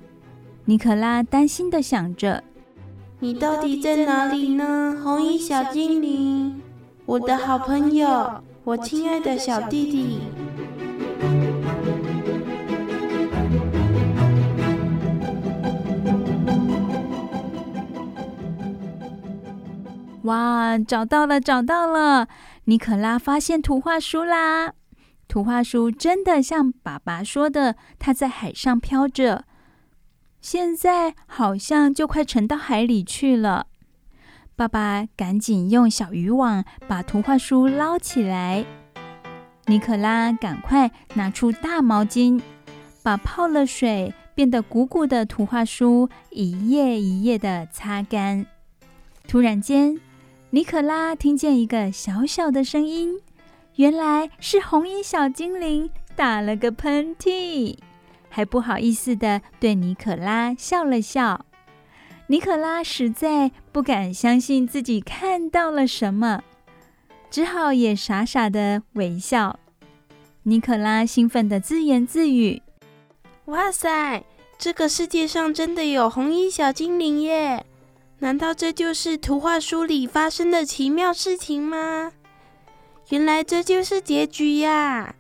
[0.65, 2.43] 尼可拉担心地想着
[3.21, 6.63] ：“你到底在哪里呢，红衣小精灵？
[7.05, 10.21] 我的好朋友，我亲爱的小弟弟。”
[20.25, 22.29] 哇，找到了，找到了！
[22.65, 24.73] 尼可拉发现图画书啦！
[25.29, 29.45] 图画书真的像爸爸说的，它在海上飘着，
[30.41, 33.67] 现在好像就快沉到海里去了。
[34.57, 38.67] 爸爸赶紧用小渔网把图画书捞起来。
[39.67, 42.41] 尼可拉赶快拿出大毛巾，
[43.05, 48.47] 把泡了水变得鼓鼓的图画书一页一页的擦干。
[49.29, 50.01] 突然间，
[50.51, 53.21] 尼可拉听见一个小小的声音，
[53.77, 57.77] 原来是红衣小精灵打了个喷嚏，
[58.31, 61.45] 还不好意思地对尼可拉笑了笑。
[62.29, 66.43] 尼可拉实在不敢相信自己看到了什么，
[67.31, 69.59] 只好也傻傻地微笑。
[70.45, 72.63] 尼可拉兴奋地自言自语
[73.47, 74.25] ：“哇塞，
[74.57, 77.67] 这个世界上真的有红衣小精灵耶！”
[78.21, 82.13] 难道这就是图画书里发生的奇妙事情吗？
[83.11, 85.15] 原来这就是结局呀！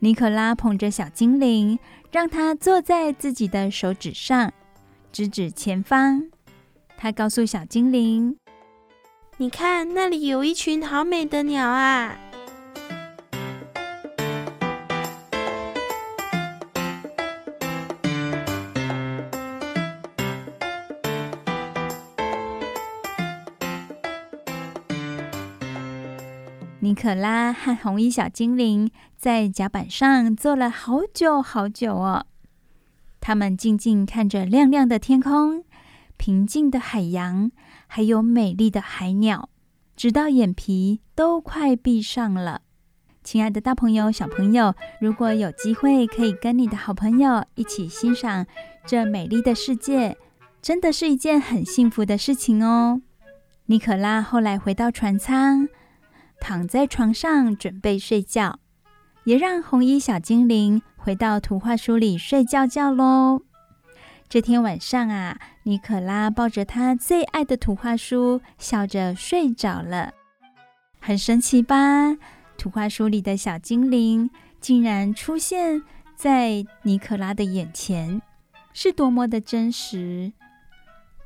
[0.00, 1.78] 尼可拉捧着小精灵，
[2.10, 4.52] 让他坐在自己的手指上，
[5.10, 6.30] 指指前方。
[6.96, 8.36] 他告诉小精灵
[9.38, 12.16] ：“你看，那里有一群好美的鸟啊！”
[26.92, 32.26] 尼可拉和红衣小精灵在甲板上坐了好久好久哦。
[33.18, 35.64] 他们静静看着亮亮的天空、
[36.18, 37.50] 平静的海洋，
[37.86, 39.48] 还有美丽的海鸟，
[39.96, 42.60] 直到眼皮都快闭上了。
[43.24, 48.44] 亲爱的大朋友、小朋友，如果有机会可以跟你的好朋友一起欣赏
[48.84, 50.18] 这美丽的世界，
[50.60, 53.00] 真的是一件很幸福的事情哦。
[53.64, 55.66] 尼可拉后来回到船舱。
[56.42, 58.58] 躺在床上准备睡觉，
[59.22, 63.42] 也让红衣小精灵回到图画书里睡觉觉喽。
[64.28, 70.14] 这天晚上啊，尼可拉抱着他最爱的图画书，笑着睡着了。
[70.98, 72.16] 很神奇吧？
[72.58, 74.28] 图画书里的小精灵
[74.60, 75.80] 竟然出现
[76.16, 78.20] 在尼可拉的眼前，
[78.72, 80.32] 是多么的真实！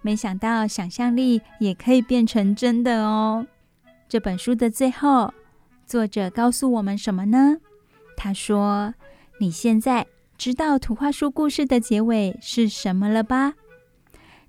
[0.03, 3.47] 没想到想象力也可以变成真的哦。
[4.09, 5.35] 这本书的最后，
[5.85, 7.57] 作者告诉我们什么呢？
[8.17, 8.95] 他说
[9.41, 10.07] ：“你现在
[10.39, 13.55] 知道图画书故事的结尾是什么了吧？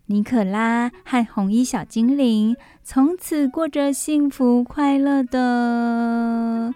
[0.05, 6.73] 尼可拉和红衣小精灵从此过着幸福快乐的……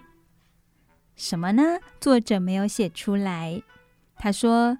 [1.14, 1.78] 什么呢？
[2.00, 3.62] 作者没有写出来。
[4.16, 4.76] 他说：‘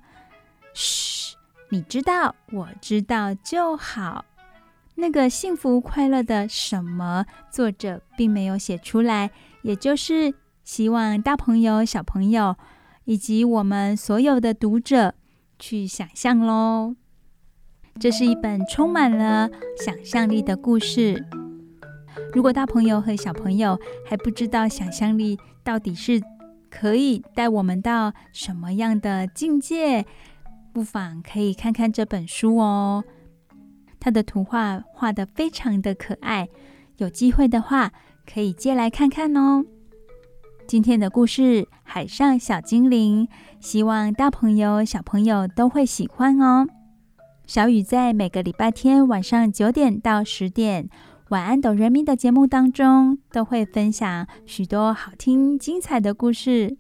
[0.74, 1.36] 嘘，
[1.68, 4.24] 你知道，我知道就好。’”
[4.95, 9.30] 那个幸福快乐的什么，作者并没有写出来，
[9.62, 10.34] 也就是
[10.64, 12.57] 希望大朋友、小朋友
[13.05, 15.14] 以及我们所有的读者
[15.59, 16.95] 去想象喽。
[18.01, 19.51] 这是一本充满了
[19.84, 21.26] 想象力的故事。
[22.32, 26.22] 如果大朋友和小朋友还不知道想象力到底是
[26.70, 30.07] 可以带我们到什么样的境界，
[30.72, 33.05] 不妨可以看看这本书哦。
[34.03, 36.48] 它的图画画得非常的可爱，
[36.96, 37.92] 有机会的话
[38.26, 39.64] 可以借来看看哦。
[40.66, 43.26] 今天的故事《海上小精灵》，
[43.61, 46.66] 希望大朋友小朋友都会喜欢哦。
[47.46, 50.88] 小雨在每个礼拜天晚上九点到十点，
[51.28, 56.76] 晚安哆瑞咪的节目当中，都会分享许多好听精彩的故事。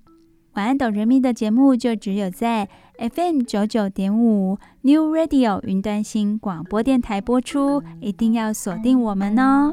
[0.54, 2.68] 晚安哆瑞咪的节目就只有在
[2.98, 9.70] FM 九九点五 New Radio 云端新广播电台播出，一定要锁定我们哦。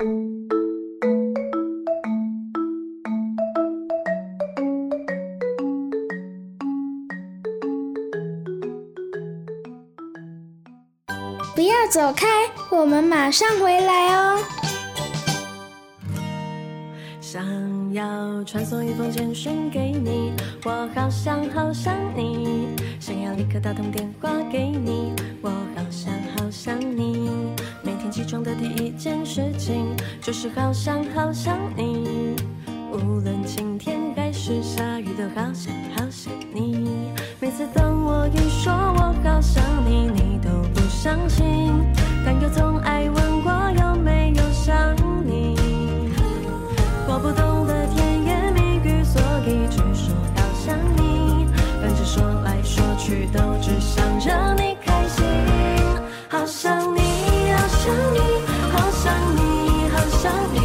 [11.55, 12.27] 不要走开，
[12.71, 14.39] 我们马上回来哦。
[17.31, 20.33] 想要传送一封简讯给你，
[20.65, 22.69] 我好想好想你。
[22.99, 27.29] 想要立刻打通电话给你，我好想好想你。
[27.83, 32.35] 每天起床的第一件事情就是好想好想你。
[32.91, 37.13] 无论晴天还是下雨，都好想好想你。
[37.39, 41.45] 每次当我一说我好想你，你都不相信，
[42.25, 43.28] 但又总爱问
[56.49, 56.99] 想你，
[57.53, 58.19] 好想你，
[58.73, 59.39] 好想你，
[59.89, 60.57] 好想你，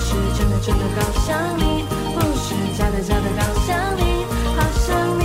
[0.00, 1.84] 是真的真的好想你，
[2.14, 4.24] 不是假的假的好想你。
[4.56, 5.22] 好想你，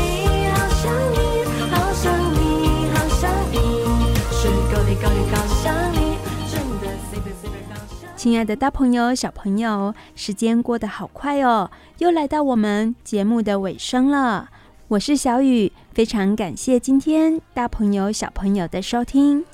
[0.51, 1.15] 好想你，
[1.71, 2.35] 好想你，
[2.93, 3.55] 好想你，
[4.29, 6.17] 是够力够力好想你，
[6.51, 8.09] 真的 super super 好想。
[8.17, 14.49] 亲爱的大朋友、小朋友，时间过得好快哦，又来到我们节目的尾声了。
[14.89, 19.45] 我是小雨，非常感谢今天大朋友、小朋友的收听。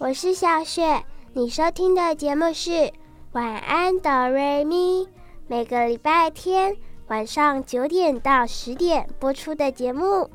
[0.00, 2.70] 我是小雪，你收听的节目是
[3.32, 5.02] 《晚安哆瑞咪》，
[5.48, 6.76] 每个礼拜天
[7.08, 10.30] 晚上九点到十点播出的节目。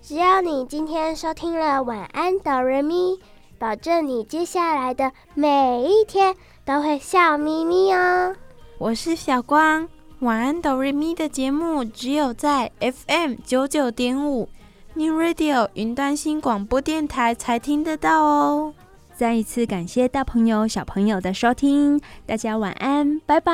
[0.00, 3.14] 只要你今天收听了《晚安哆瑞咪》，
[3.58, 8.36] 保证你接下来的每一天都会笑眯眯哦。
[8.78, 9.88] 我是小光，
[10.20, 14.48] 晚安哆瑞咪的节目只有在 FM 九九点五
[14.94, 18.72] New Radio 云端新广播电台才听得到哦。
[19.22, 23.52] 再一次感谢大朋友小朋友的收听，大家晚安，拜拜。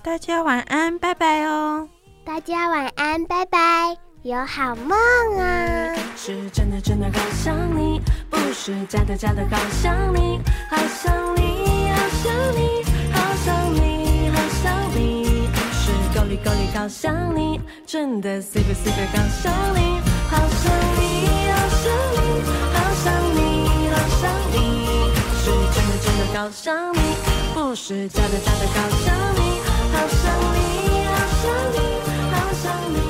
[0.00, 1.88] 大家晚安，拜拜哦。
[2.24, 4.96] 大家晚安，拜拜，有好梦
[5.40, 5.92] 啊！
[6.14, 10.38] 是真的真的好想你，不是假的假的好想你，
[10.70, 19.98] 好想你，好想你，好想你，好想你，是够力够力好想你，真的 super super 好想你，
[20.30, 22.67] 好想你，好想你，
[26.38, 26.98] 好想你，
[27.52, 29.58] 不是假的假的好想你，
[29.92, 30.22] 好想
[30.54, 31.10] 你，好
[31.42, 31.76] 想你，
[32.30, 32.64] 好想
[32.94, 33.07] 你。